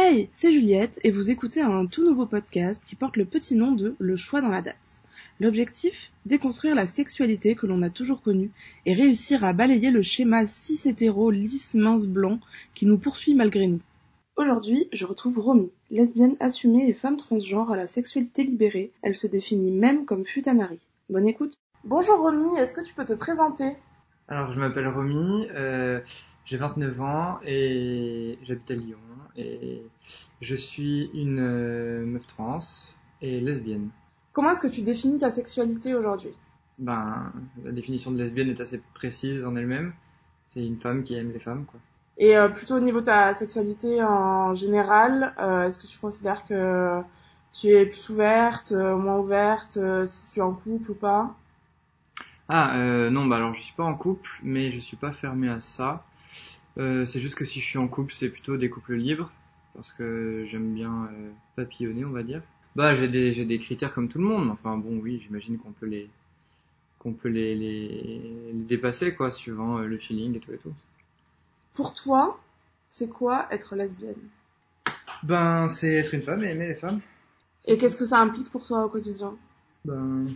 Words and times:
Hey, 0.00 0.30
c'est 0.32 0.52
Juliette 0.52 1.00
et 1.02 1.10
vous 1.10 1.32
écoutez 1.32 1.60
un 1.60 1.86
tout 1.86 2.04
nouveau 2.04 2.24
podcast 2.24 2.80
qui 2.86 2.94
porte 2.94 3.16
le 3.16 3.24
petit 3.24 3.56
nom 3.56 3.72
de 3.72 3.96
Le 3.98 4.14
choix 4.14 4.40
dans 4.40 4.48
la 4.48 4.62
date. 4.62 5.02
L'objectif? 5.40 6.12
Déconstruire 6.24 6.76
la 6.76 6.86
sexualité 6.86 7.56
que 7.56 7.66
l'on 7.66 7.82
a 7.82 7.90
toujours 7.90 8.22
connue 8.22 8.52
et 8.86 8.94
réussir 8.94 9.42
à 9.42 9.52
balayer 9.52 9.90
le 9.90 10.02
schéma 10.02 10.46
cis 10.46 10.88
hétéro 10.88 11.32
lisse 11.32 11.74
mince 11.74 12.06
blanc 12.06 12.38
qui 12.76 12.86
nous 12.86 12.96
poursuit 12.96 13.34
malgré 13.34 13.66
nous. 13.66 13.80
Aujourd'hui, 14.36 14.88
je 14.92 15.04
retrouve 15.04 15.40
Romy, 15.40 15.72
lesbienne 15.90 16.36
assumée 16.38 16.88
et 16.88 16.94
femme 16.94 17.16
transgenre 17.16 17.72
à 17.72 17.76
la 17.76 17.88
sexualité 17.88 18.44
libérée. 18.44 18.92
Elle 19.02 19.16
se 19.16 19.26
définit 19.26 19.72
même 19.72 20.04
comme 20.04 20.24
futanari. 20.24 20.78
Bonne 21.10 21.26
écoute. 21.26 21.54
Bonjour 21.82 22.20
Romy, 22.20 22.56
est-ce 22.56 22.72
que 22.72 22.84
tu 22.84 22.94
peux 22.94 23.04
te 23.04 23.14
présenter? 23.14 23.72
Alors, 24.28 24.52
je 24.52 24.60
m'appelle 24.60 24.86
Romy, 24.86 25.48
euh, 25.56 26.00
j'ai 26.48 26.56
29 26.56 27.00
ans 27.02 27.38
et 27.44 28.38
j'habite 28.42 28.70
à 28.70 28.74
Lyon 28.74 28.98
et 29.36 29.82
je 30.40 30.56
suis 30.56 31.10
une 31.12 31.40
euh, 31.40 32.06
meuf 32.06 32.26
trans 32.26 32.58
et 33.20 33.40
lesbienne. 33.40 33.90
Comment 34.32 34.52
est-ce 34.52 34.62
que 34.62 34.68
tu 34.68 34.80
définis 34.80 35.18
ta 35.18 35.30
sexualité 35.30 35.94
aujourd'hui? 35.94 36.32
Ben, 36.78 37.32
la 37.62 37.72
définition 37.72 38.12
de 38.12 38.16
lesbienne 38.16 38.48
est 38.48 38.62
assez 38.62 38.80
précise 38.94 39.44
en 39.44 39.56
elle-même. 39.56 39.92
C'est 40.48 40.64
une 40.64 40.78
femme 40.78 41.04
qui 41.04 41.14
aime 41.14 41.32
les 41.32 41.38
femmes, 41.38 41.66
quoi. 41.66 41.80
Et 42.16 42.36
euh, 42.36 42.48
plutôt 42.48 42.76
au 42.76 42.80
niveau 42.80 43.00
de 43.00 43.04
ta 43.04 43.34
sexualité 43.34 44.02
en 44.02 44.54
général, 44.54 45.34
euh, 45.38 45.66
est-ce 45.66 45.78
que 45.78 45.86
tu 45.86 45.98
considères 45.98 46.44
que 46.44 47.02
tu 47.52 47.68
es 47.68 47.84
plus 47.84 48.08
ouverte, 48.08 48.72
moins 48.72 49.18
ouverte, 49.18 49.78
si 50.06 50.30
tu 50.30 50.38
es 50.38 50.42
en 50.42 50.54
couple 50.54 50.92
ou 50.92 50.94
pas? 50.94 51.34
Ah, 52.48 52.74
non, 53.10 53.26
bah 53.26 53.36
alors 53.36 53.54
je 53.54 53.60
suis 53.60 53.74
pas 53.74 53.84
en 53.84 53.94
couple, 53.94 54.30
mais 54.42 54.70
je 54.70 54.80
suis 54.80 54.96
pas 54.96 55.12
fermé 55.12 55.50
à 55.50 55.60
ça. 55.60 56.04
Euh, 56.78 57.06
c'est 57.06 57.20
juste 57.20 57.34
que 57.34 57.44
si 57.44 57.60
je 57.60 57.66
suis 57.66 57.78
en 57.78 57.88
couple, 57.88 58.12
c'est 58.12 58.28
plutôt 58.28 58.56
des 58.56 58.70
couples 58.70 58.94
libres, 58.94 59.30
parce 59.74 59.92
que 59.92 60.44
j'aime 60.46 60.74
bien 60.74 61.08
euh, 61.12 61.30
papillonner, 61.56 62.04
on 62.04 62.10
va 62.10 62.22
dire. 62.22 62.42
Bah, 62.76 62.94
j'ai 62.94 63.08
des, 63.08 63.32
j'ai 63.32 63.44
des 63.44 63.58
critères 63.58 63.92
comme 63.92 64.08
tout 64.08 64.18
le 64.18 64.24
monde. 64.24 64.50
Enfin 64.50 64.76
bon, 64.76 64.98
oui, 64.98 65.20
j'imagine 65.20 65.58
qu'on 65.58 65.72
peut 65.72 65.86
les, 65.86 66.08
qu'on 66.98 67.12
peut 67.12 67.28
les, 67.28 67.54
les, 67.54 68.20
les 68.52 68.62
dépasser, 68.62 69.14
quoi, 69.14 69.32
suivant 69.32 69.78
euh, 69.78 69.86
le 69.86 69.98
feeling 69.98 70.36
et 70.36 70.40
tout 70.40 70.52
et 70.52 70.58
tout. 70.58 70.74
Pour 71.74 71.94
toi, 71.94 72.40
c'est 72.88 73.08
quoi 73.08 73.48
être 73.50 73.74
lesbienne? 73.74 74.14
Ben, 75.24 75.68
c'est 75.68 75.94
être 75.94 76.14
une 76.14 76.22
femme 76.22 76.44
et 76.44 76.50
aimer 76.50 76.68
les 76.68 76.74
femmes. 76.76 77.00
Et 77.66 77.76
qu'est-ce 77.76 77.96
que 77.96 78.06
ça 78.06 78.20
implique 78.20 78.50
pour 78.50 78.64
toi 78.64 78.84
au 78.84 78.88
quotidien? 78.88 79.36
Ben, 79.84 80.26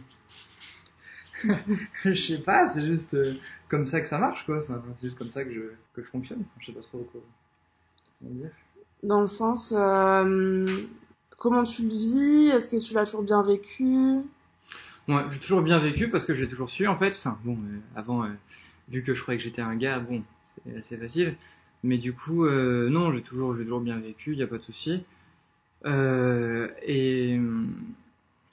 je 2.04 2.14
sais 2.14 2.42
pas, 2.42 2.68
c'est 2.68 2.84
juste 2.86 3.14
euh, 3.14 3.34
comme 3.68 3.86
ça 3.86 4.00
que 4.00 4.08
ça 4.08 4.18
marche, 4.18 4.44
quoi. 4.46 4.60
Enfin, 4.62 4.82
c'est 5.00 5.06
juste 5.08 5.18
comme 5.18 5.30
ça 5.30 5.44
que 5.44 5.52
je, 5.52 5.60
que 5.94 6.02
je 6.02 6.08
fonctionne. 6.08 6.40
Enfin, 6.40 6.60
je 6.60 6.66
sais 6.66 6.72
pas 6.72 6.82
trop 6.82 6.98
quoi, 7.12 7.20
comment 8.20 8.34
dire. 8.34 8.50
Dans 9.02 9.20
le 9.20 9.26
sens, 9.26 9.72
euh, 9.76 10.66
comment 11.38 11.64
tu 11.64 11.82
le 11.82 11.88
vis? 11.88 12.48
Est-ce 12.48 12.68
que 12.68 12.76
tu 12.76 12.94
l'as 12.94 13.04
toujours 13.04 13.22
bien 13.22 13.42
vécu? 13.42 14.22
Ouais, 15.08 15.22
j'ai 15.30 15.38
toujours 15.40 15.62
bien 15.62 15.78
vécu 15.78 16.08
parce 16.10 16.26
que 16.26 16.34
j'ai 16.34 16.48
toujours 16.48 16.70
su, 16.70 16.86
en 16.86 16.96
fait. 16.96 17.10
Enfin, 17.10 17.38
bon, 17.44 17.54
euh, 17.54 17.78
avant, 17.96 18.24
euh, 18.24 18.28
vu 18.88 19.02
que 19.02 19.14
je 19.14 19.22
croyais 19.22 19.38
que 19.38 19.44
j'étais 19.44 19.62
un 19.62 19.74
gars, 19.76 19.98
bon, 19.98 20.22
c'est 20.64 20.76
assez 20.76 20.96
facile. 20.96 21.36
Mais 21.82 21.98
du 21.98 22.12
coup, 22.12 22.44
euh, 22.46 22.88
non, 22.88 23.12
j'ai 23.12 23.22
toujours, 23.22 23.56
j'ai 23.56 23.64
toujours 23.64 23.80
bien 23.80 23.98
vécu, 23.98 24.34
y 24.36 24.42
a 24.42 24.46
pas 24.46 24.58
de 24.58 24.62
souci. 24.62 25.02
Euh, 25.86 26.68
et 26.82 27.38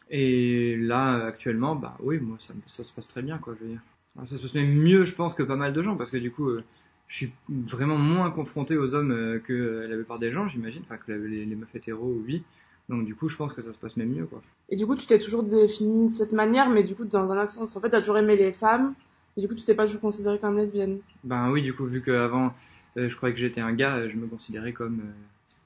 et 0.10 0.76
là, 0.78 1.26
actuellement, 1.28 1.76
bah 1.76 1.96
oui, 2.02 2.20
moi, 2.20 2.38
ça, 2.40 2.84
se 2.84 2.92
passe 2.94 3.08
très 3.08 3.22
bien, 3.22 3.38
quoi, 3.38 3.56
je 3.60 3.64
veux 3.66 3.72
dire. 3.72 3.82
Alors, 4.16 4.28
ça 4.28 4.38
se 4.38 4.42
passe 4.42 4.54
même 4.56 4.74
mieux, 4.74 5.06
je 5.06 5.16
pense, 5.16 5.36
que 5.36 5.44
pas 5.44 5.56
mal 5.56 5.74
de 5.74 5.84
gens, 5.84 5.96
parce 5.96 6.10
que 6.10 6.18
du 6.18 6.32
coup, 6.32 6.50
euh, 6.50 6.64
je 7.08 7.16
suis 7.18 7.34
vraiment 7.50 7.98
moins 7.98 8.32
confronté 8.32 8.78
aux 8.78 8.96
hommes 8.96 9.12
euh, 9.12 9.40
que 9.40 9.54
euh, 9.54 9.88
la 9.88 9.96
plupart 9.96 10.20
des 10.20 10.32
gens, 10.32 10.48
j'imagine, 10.48 10.82
enfin 10.86 10.98
que 10.98 11.12
la- 11.12 11.18
les, 11.18 11.46
les 11.46 11.56
meufs 11.56 11.74
hétéros, 11.76 12.16
oui. 12.26 12.44
Donc 12.90 13.06
du 13.06 13.14
coup, 13.16 13.30
je 13.30 13.38
pense 13.38 13.54
que 13.54 13.62
ça 13.62 13.72
se 13.72 13.78
passe 13.78 13.98
même 13.98 14.10
mieux, 14.10 14.26
quoi. 14.26 14.42
Et 14.70 14.76
du 14.76 14.86
coup, 14.88 14.96
tu 14.96 15.06
t'es 15.06 15.20
toujours 15.20 15.44
définie 15.44 16.10
de 16.10 16.14
cette 16.14 16.32
manière, 16.32 16.70
mais 16.70 16.84
du 16.84 16.96
coup, 16.96 17.06
dans 17.06 17.32
un 17.32 17.42
autre 17.42 17.52
sens. 17.52 17.76
En 17.76 17.82
fait, 17.82 17.90
t'as 17.90 18.00
toujours 18.00 18.18
aimé 18.18 18.36
les 18.36 18.52
femmes, 18.52 18.94
et 19.38 19.42
du 19.42 19.48
coup, 19.48 19.56
tu 19.56 19.64
t'es 19.64 19.76
pas 19.76 19.86
toujours 19.86 20.02
considérée 20.02 20.40
comme 20.40 20.58
lesbienne. 20.58 21.00
Ben 21.24 21.52
oui, 21.52 21.62
du 21.62 21.74
coup, 21.74 21.86
vu 21.86 22.02
qu'avant, 22.02 22.54
euh, 22.98 23.10
je 23.10 23.16
croyais 23.16 23.34
que 23.36 23.40
j'étais 23.42 23.62
un 23.62 23.74
gars, 23.74 24.08
je 24.08 24.16
me 24.18 24.26
considérais 24.28 24.74
comme 24.74 25.02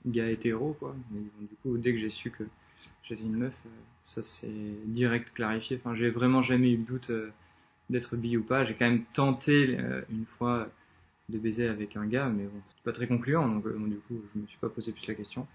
gars 0.05 0.29
hétéro, 0.29 0.75
quoi. 0.79 0.95
Mais 1.11 1.19
bon, 1.21 1.45
du 1.49 1.55
coup, 1.61 1.77
dès 1.77 1.93
que 1.93 1.99
j'ai 1.99 2.09
su 2.09 2.29
que 2.29 2.43
j'étais 3.03 3.23
une 3.23 3.35
meuf, 3.37 3.53
euh, 3.65 3.69
ça 4.03 4.23
s'est 4.23 4.47
direct 4.85 5.33
clarifié. 5.33 5.79
Enfin, 5.83 5.95
j'ai 5.95 6.09
vraiment 6.09 6.41
jamais 6.41 6.71
eu 6.71 6.77
le 6.77 6.83
doute 6.83 7.09
euh, 7.09 7.31
d'être 7.89 8.15
bi 8.15 8.37
ou 8.37 8.43
pas. 8.43 8.63
J'ai 8.63 8.73
quand 8.73 8.85
même 8.85 9.03
tenté 9.13 9.77
euh, 9.79 10.01
une 10.09 10.25
fois 10.25 10.67
de 11.29 11.37
baiser 11.37 11.67
avec 11.67 11.95
un 11.95 12.05
gars, 12.05 12.27
mais 12.27 12.43
bon, 12.43 12.59
c'est 12.67 12.83
pas 12.83 12.91
très 12.91 13.07
concluant, 13.07 13.47
donc 13.47 13.63
du 13.63 13.95
coup, 13.95 14.21
je 14.35 14.41
me 14.41 14.45
suis 14.45 14.57
pas 14.57 14.67
posé 14.67 14.91
plus 14.91 15.07
la 15.07 15.13
question. 15.13 15.47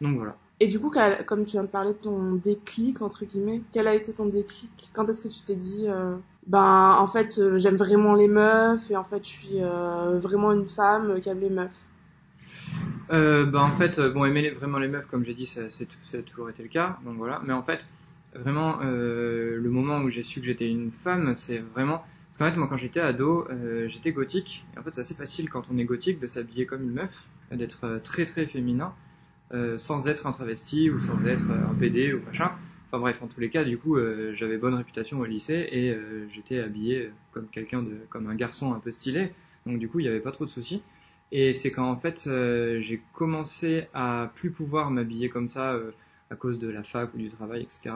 Donc 0.00 0.16
voilà. 0.16 0.34
Et 0.60 0.66
du 0.66 0.80
coup, 0.80 0.90
comme 1.26 1.44
tu 1.44 1.52
viens 1.52 1.62
de 1.62 1.68
parler 1.68 1.92
de 1.92 1.98
ton 1.98 2.32
déclic, 2.32 3.02
entre 3.02 3.26
guillemets, 3.26 3.60
quel 3.70 3.86
a 3.86 3.94
été 3.94 4.14
ton 4.14 4.26
déclic? 4.26 4.90
Quand 4.94 5.08
est-ce 5.10 5.20
que 5.20 5.28
tu 5.28 5.42
t'es 5.42 5.56
dit, 5.56 5.86
ben, 6.46 6.96
en 6.98 7.06
fait, 7.06 7.38
j'aime 7.58 7.76
vraiment 7.76 8.14
les 8.14 8.28
meufs, 8.28 8.90
et 8.90 8.96
en 8.96 9.04
fait, 9.04 9.22
je 9.22 9.28
suis 9.28 9.60
vraiment 9.60 10.52
une 10.52 10.66
femme 10.66 11.20
qui 11.20 11.28
aime 11.28 11.40
les 11.40 11.50
meufs? 11.50 11.89
Euh, 13.10 13.44
bah 13.46 13.62
en 13.62 13.72
fait, 13.72 13.98
euh, 13.98 14.10
bon, 14.10 14.24
aimer 14.24 14.50
vraiment 14.50 14.78
les 14.78 14.86
meufs, 14.88 15.06
comme 15.06 15.24
j'ai 15.24 15.34
dit, 15.34 15.46
ça, 15.46 15.62
ça 15.70 15.84
a 16.18 16.22
toujours 16.22 16.48
été 16.50 16.62
le 16.62 16.68
cas, 16.68 16.98
donc 17.04 17.16
voilà. 17.16 17.40
Mais 17.44 17.52
en 17.52 17.62
fait, 17.62 17.88
vraiment, 18.34 18.78
euh, 18.82 19.56
le 19.60 19.70
moment 19.70 19.98
où 20.00 20.10
j'ai 20.10 20.22
su 20.22 20.40
que 20.40 20.46
j'étais 20.46 20.68
une 20.70 20.92
femme, 20.92 21.34
c'est 21.34 21.58
vraiment... 21.58 22.04
Parce 22.28 22.38
qu'en 22.38 22.50
fait, 22.50 22.56
moi, 22.56 22.68
quand 22.68 22.76
j'étais 22.76 23.00
ado, 23.00 23.48
euh, 23.50 23.88
j'étais 23.88 24.12
gothique. 24.12 24.64
Et 24.74 24.78
en 24.78 24.82
fait, 24.84 24.94
c'est 24.94 25.00
assez 25.00 25.14
facile 25.14 25.50
quand 25.50 25.64
on 25.72 25.78
est 25.78 25.84
gothique 25.84 26.20
de 26.20 26.28
s'habiller 26.28 26.66
comme 26.66 26.82
une 26.84 26.92
meuf, 26.92 27.28
d'être 27.50 27.84
euh, 27.84 27.98
très 27.98 28.24
très 28.26 28.46
féminin, 28.46 28.94
euh, 29.52 29.78
sans 29.78 30.08
être 30.08 30.26
un 30.26 30.32
travesti 30.32 30.90
ou 30.90 31.00
sans 31.00 31.26
être 31.26 31.50
euh, 31.50 31.68
un 31.70 31.74
PD 31.74 32.12
ou 32.14 32.22
machin. 32.24 32.52
Enfin 32.90 33.00
bref, 33.00 33.22
en 33.22 33.28
tous 33.28 33.40
les 33.40 33.50
cas, 33.50 33.64
du 33.64 33.78
coup, 33.78 33.96
euh, 33.96 34.32
j'avais 34.34 34.58
bonne 34.58 34.74
réputation 34.74 35.18
au 35.20 35.24
lycée 35.24 35.68
et 35.72 35.90
euh, 35.90 36.28
j'étais 36.30 36.60
habillé 36.60 37.10
comme 37.32 37.48
quelqu'un 37.48 37.82
de, 37.82 38.06
comme 38.10 38.28
un 38.28 38.34
garçon 38.36 38.72
un 38.74 38.80
peu 38.80 38.92
stylé. 38.92 39.32
Donc 39.66 39.78
du 39.78 39.88
coup, 39.88 40.00
il 40.00 40.04
n'y 40.04 40.08
avait 40.08 40.20
pas 40.20 40.32
trop 40.32 40.44
de 40.44 40.50
soucis. 40.50 40.82
Et 41.32 41.52
c'est 41.52 41.70
quand 41.70 41.88
en 41.90 41.96
fait 41.96 42.24
euh, 42.26 42.80
j'ai 42.80 43.00
commencé 43.14 43.86
à 43.94 44.30
plus 44.34 44.50
pouvoir 44.50 44.90
m'habiller 44.90 45.28
comme 45.28 45.48
ça 45.48 45.72
euh, 45.74 45.92
à 46.30 46.36
cause 46.36 46.58
de 46.58 46.68
la 46.68 46.82
fac 46.82 47.12
ou 47.14 47.18
du 47.18 47.28
travail, 47.28 47.62
etc. 47.62 47.94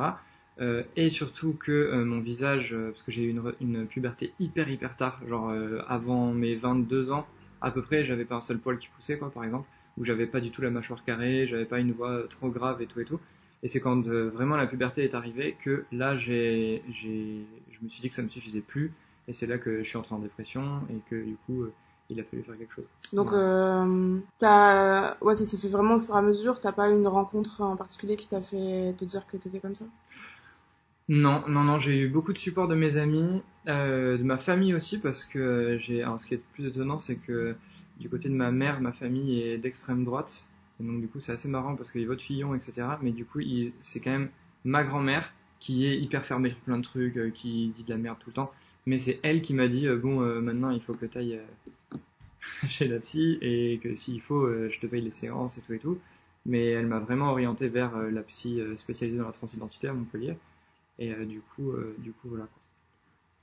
Euh, 0.61 0.85
et 0.97 1.11
surtout 1.11 1.55
que 1.55 1.73
euh, 1.73 2.05
mon 2.05 2.21
visage, 2.21 2.75
euh, 2.75 2.91
parce 2.91 3.03
que 3.03 3.11
j'ai 3.11 3.25
eu 3.25 3.31
une, 3.31 3.43
une 3.61 3.87
puberté 3.87 4.33
hyper 4.39 4.69
hyper 4.71 4.97
tard, 4.97 5.21
genre 5.29 5.51
euh, 5.51 5.81
avant 5.89 6.33
mes 6.33 6.55
22 6.55 7.11
ans 7.11 7.27
à 7.61 7.71
peu 7.73 7.83
près, 7.83 8.05
j'avais 8.05 8.25
pas 8.25 8.37
un 8.37 8.41
seul 8.41 8.59
poil 8.59 8.79
qui 8.79 8.89
poussait 8.89 9.19
quoi 9.19 9.31
par 9.31 9.45
exemple, 9.45 9.69
ou 9.99 10.05
j'avais 10.05 10.27
pas 10.27 10.41
du 10.41 10.51
tout 10.51 10.63
la 10.63 10.71
mâchoire 10.71 11.05
carrée, 11.05 11.47
j'avais 11.49 11.65
pas 11.65 11.81
une 11.81 11.93
voix 11.93 12.23
trop 12.29 12.51
grave 12.51 12.83
et 12.83 12.87
tout 12.87 13.01
et 13.01 13.05
tout. 13.05 13.21
Et 13.63 13.69
c'est 13.69 13.81
quand 13.81 14.07
vraiment 14.07 14.57
la 14.57 14.67
puberté 14.67 15.05
est 15.05 15.15
arrivée 15.15 15.57
que 15.63 15.85
là 15.91 16.17
j'ai, 16.19 16.83
je 16.93 17.09
me 17.83 17.89
suis 17.89 18.03
dit 18.03 18.09
que 18.11 18.15
ça 18.15 18.23
me 18.23 18.29
suffisait 18.29 18.61
plus, 18.61 18.93
et 19.27 19.33
c'est 19.33 19.47
là 19.47 19.59
que 19.59 19.83
je 19.83 19.89
suis 19.89 19.97
entré 19.97 20.15
en 20.15 20.19
dépression 20.19 20.83
et 20.91 20.99
que 21.11 21.17
du 21.17 21.37
coup 21.47 21.65
il 22.11 22.21
a 22.21 22.25
fallu 22.25 22.43
faire 22.43 22.59
quelque 22.59 22.75
chose. 22.75 22.87
Donc, 23.13 23.33
Ouais. 23.33 23.39
euh, 23.39 24.21
t'as, 24.39 25.17
ouais, 25.23 25.35
ça 25.35 25.45
s'est 25.47 25.57
fait 25.59 25.69
vraiment 25.69 25.95
au 25.97 26.01
fur 26.01 26.15
et 26.15 26.19
à 26.19 26.23
mesure. 26.23 26.61
T'as 26.61 26.73
pas 26.73 26.91
eu 26.91 26.95
une 26.95 27.09
rencontre 27.09 27.61
en 27.63 27.77
particulier 27.77 28.17
qui 28.17 28.29
t'a 28.29 28.43
fait 28.43 28.95
te 28.99 29.05
dire 29.05 29.27
que 29.27 29.37
t'étais 29.39 29.61
comme 29.61 29.75
ça? 29.75 29.87
Non, 31.09 31.47
non, 31.49 31.65
non, 31.65 31.79
j'ai 31.81 31.99
eu 31.99 32.09
beaucoup 32.09 32.33
de 32.33 32.39
support 32.39 32.67
de 32.67 32.75
mes 32.75 32.97
amis, 32.97 33.43
euh, 33.69 34.17
de 34.17 34.23
ma 34.23 34.39
famille 34.39 34.75
aussi, 34.75 34.99
parce 34.99 35.25
que 35.27 35.77
j'ai, 35.79 36.03
alors 36.03 36.19
ce 36.21 36.27
qui 36.27 36.35
est 36.35 36.39
le 36.39 36.43
plus 36.55 36.67
étonnant, 36.67 36.99
c'est 36.99 37.17
que 37.17 37.55
du 37.99 38.09
côté 38.09 38.29
de 38.31 38.35
ma 38.35 38.51
mère, 38.51 38.81
ma 38.81 38.93
famille 38.93 39.43
est 39.43 39.59
d'extrême 39.59 40.05
droite, 40.05 40.45
et 40.81 40.85
donc 40.85 41.01
du 41.03 41.09
coup 41.09 41.21
c'est 41.21 41.33
assez 41.33 41.49
marrant 41.49 41.77
parce 41.77 41.91
qu'ils 41.93 42.07
votent 42.07 42.23
Fillon, 42.23 42.55
etc. 42.55 42.99
Mais 43.03 43.11
du 43.13 43.25
coup, 43.27 43.41
il- 43.41 43.73
c'est 43.83 44.01
quand 44.01 44.11
même 44.13 44.31
ma 44.65 44.83
grand-mère 44.83 45.31
qui 45.61 45.87
est 45.87 45.99
hyper 46.01 46.25
fermée 46.25 46.51
sur 46.51 46.59
plein 46.61 46.79
de 46.79 46.83
trucs, 46.83 47.17
euh, 47.19 47.31
qui 47.31 47.69
dit 47.77 47.85
de 47.85 47.91
la 47.91 47.99
merde 47.99 48.17
tout 48.19 48.31
le 48.31 48.35
temps, 48.35 48.51
mais 48.87 48.99
c'est 48.99 49.21
elle 49.23 49.43
qui 49.43 49.55
m'a 49.55 49.69
dit, 49.69 49.87
euh, 49.87 49.97
bon, 49.97 50.23
euh, 50.23 50.41
maintenant 50.41 50.71
il 50.71 50.81
faut 50.81 50.93
que 50.93 51.07
tu 51.07 51.19
ailles 51.19 51.41
chez 52.69 52.89
la 52.89 53.01
psy, 53.01 53.39
et 53.41 53.79
que 53.83 53.95
s'il 53.95 54.21
faut, 54.21 54.45
euh, 54.45 54.69
je 54.71 54.81
te 54.81 54.87
paye 54.87 55.01
les 55.03 55.13
séances 55.13 55.59
et 55.59 55.61
tout 55.63 55.73
et 55.73 55.79
tout. 55.79 55.99
Mais 56.47 56.67
elle 56.67 56.87
m'a 56.87 56.99
vraiment 56.99 57.31
orienté 57.31 57.69
vers 57.69 57.97
euh, 57.97 58.11
la 58.11 58.23
psy 58.23 58.61
euh, 58.61 58.77
spécialisée 58.77 59.19
dans 59.19 59.27
la 59.27 59.33
transidentité 59.33 59.89
à 59.89 59.95
Montpellier. 59.95 60.37
Et 60.99 61.13
euh, 61.13 61.25
du 61.25 61.41
coup, 61.41 61.71
euh, 61.73 61.95
du 61.99 62.13
coup, 62.13 62.29
voilà. 62.29 62.45
quoi. 62.45 62.61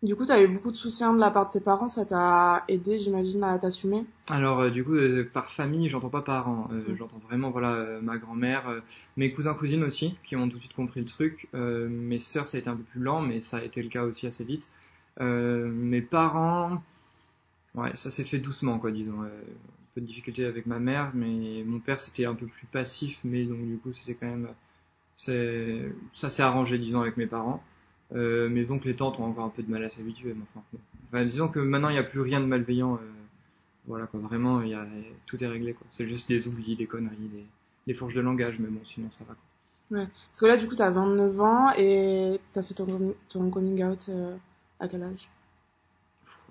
Du 0.03 0.15
coup, 0.15 0.25
t'as 0.25 0.41
eu 0.41 0.47
beaucoup 0.47 0.71
de 0.71 0.75
soutien 0.75 1.13
de 1.13 1.19
la 1.19 1.29
part 1.29 1.47
de 1.47 1.51
tes 1.51 1.59
parents. 1.59 1.87
Ça 1.87 2.05
t'a 2.05 2.63
aidé, 2.67 2.97
j'imagine, 2.97 3.43
à 3.43 3.57
t'assumer? 3.59 4.03
Alors, 4.27 4.59
euh, 4.61 4.69
du 4.71 4.83
coup, 4.83 4.95
euh, 4.95 5.29
par 5.31 5.51
famille, 5.51 5.89
j'entends 5.89 6.09
pas 6.09 6.21
parents. 6.21 6.69
Euh, 6.71 6.93
Mm. 6.93 6.95
J'entends 6.97 7.19
vraiment, 7.19 7.51
voilà, 7.51 7.73
euh, 7.73 8.01
ma 8.01 8.17
grand-mère, 8.17 8.67
euh, 8.67 8.79
mes 9.17 9.31
cousins, 9.31 9.53
cousines 9.53 9.83
aussi, 9.83 10.15
qui 10.23 10.35
ont 10.35 10.49
tout 10.49 10.57
de 10.57 10.61
suite 10.61 10.73
compris 10.73 11.01
le 11.01 11.05
truc. 11.05 11.47
Euh, 11.53 11.87
mes 11.89 12.19
sœurs, 12.19 12.47
ça 12.47 12.57
a 12.57 12.59
été 12.59 12.69
un 12.69 12.75
peu 12.75 12.83
plus 12.83 12.99
lent, 13.01 13.21
mais 13.21 13.41
ça 13.41 13.57
a 13.57 13.63
été 13.63 13.83
le 13.83 13.89
cas 13.89 14.03
aussi 14.03 14.25
assez 14.27 14.43
vite. 14.43 14.71
Euh, 15.19 15.69
mes 15.69 16.01
parents, 16.01 16.81
ouais, 17.75 17.95
ça 17.95 18.11
s'est 18.11 18.23
fait 18.23 18.39
doucement, 18.39 18.79
quoi, 18.79 18.91
disons. 18.91 19.21
Euh, 19.23 19.27
un 19.27 19.93
peu 19.95 20.01
de 20.01 20.05
difficulté 20.05 20.45
avec 20.45 20.65
ma 20.65 20.79
mère, 20.79 21.11
mais 21.13 21.63
mon 21.65 21.79
père, 21.79 21.99
c'était 21.99 22.25
un 22.25 22.35
peu 22.35 22.45
plus 22.45 22.65
passif, 22.67 23.19
mais 23.23 23.43
donc 23.43 23.59
du 23.65 23.77
coup, 23.77 23.91
c'était 23.93 24.13
quand 24.13 24.27
même, 24.27 24.47
ça 25.17 26.29
s'est 26.29 26.43
arrangé, 26.43 26.77
disons, 26.77 27.01
avec 27.01 27.17
mes 27.17 27.27
parents. 27.27 27.61
Euh, 28.13 28.49
mes 28.49 28.71
oncles 28.71 28.89
et 28.89 28.95
tantes 28.95 29.19
ont 29.19 29.25
encore 29.25 29.45
un 29.45 29.49
peu 29.49 29.63
de 29.63 29.71
mal 29.71 29.83
à 29.83 29.89
s'habituer, 29.89 30.33
mais 30.33 30.43
enfin, 31.11 31.25
disons 31.25 31.47
que 31.49 31.59
maintenant, 31.59 31.89
il 31.89 31.93
n'y 31.93 31.99
a 31.99 32.03
plus 32.03 32.21
rien 32.21 32.39
de 32.39 32.45
malveillant. 32.45 32.99
voilà 33.85 34.07
quoi, 34.07 34.19
vraiment, 34.21 34.61
tout 35.25 35.43
est 35.43 35.47
réglé 35.47 35.73
quoi. 35.73 35.87
C'est 35.91 36.07
juste 36.07 36.29
des 36.29 36.47
oublis, 36.47 36.75
des 36.75 36.87
conneries, 36.87 37.15
des, 37.17 37.45
des 37.87 37.93
fourches 37.93 38.13
de 38.13 38.21
langage, 38.21 38.59
mais 38.59 38.67
bon, 38.67 38.81
sinon 38.85 39.09
ça 39.11 39.25
va. 39.25 39.35
Ouais. 39.91 40.07
Parce 40.31 40.39
que 40.39 40.45
là, 40.45 40.57
du 40.57 40.67
coup, 40.67 40.75
t'as 40.75 40.89
29 40.89 41.41
ans 41.41 41.71
et 41.77 42.39
t'as 42.53 42.61
fait 42.63 42.73
ton, 42.73 43.49
coming 43.49 43.83
out 43.83 44.09
à 44.81 44.87
quel 44.87 45.03
âge? 45.03 45.29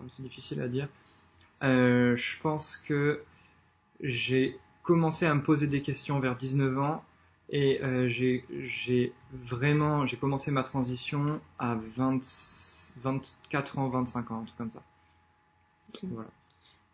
C'est 0.09 0.23
difficile 0.23 0.62
à 0.62 0.69
dire. 0.69 0.88
Euh, 1.62 2.17
je 2.17 2.41
pense 2.41 2.79
que 2.79 3.23
j'ai 4.00 4.59
commencé 4.82 5.27
à 5.27 5.35
me 5.35 5.43
poser 5.43 5.67
des 5.67 5.82
questions 5.82 6.21
vers 6.21 6.37
19 6.37 6.79
ans 6.79 7.05
et 7.50 7.82
euh, 7.82 8.09
j'ai 8.09 9.12
vraiment 9.32 10.06
j'ai 10.06 10.17
commencé 10.17 10.50
ma 10.50 10.62
transition 10.62 11.41
à 11.59 11.75
20, 11.75 12.21
24 13.03 13.79
ans, 13.79 13.88
25 13.88 14.31
ans, 14.31 14.41
un 14.41 14.44
truc 14.44 14.56
comme 14.56 14.71
ça. 14.71 14.82
Voilà. 16.05 16.31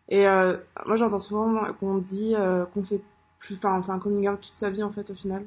Et 0.09 0.27
euh, 0.27 0.57
moi 0.85 0.95
j'entends 0.95 1.19
souvent 1.19 1.71
qu'on 1.73 1.99
dit 1.99 2.33
qu'on 2.73 2.83
fait 2.83 3.01
plus, 3.39 3.55
enfin, 3.55 3.77
enfin 3.77 3.93
un 3.93 3.99
coming 3.99 4.27
out 4.27 4.41
toute 4.41 4.55
sa 4.55 4.69
vie 4.69 4.83
en 4.83 4.91
fait 4.91 5.09
au 5.11 5.15
final 5.15 5.45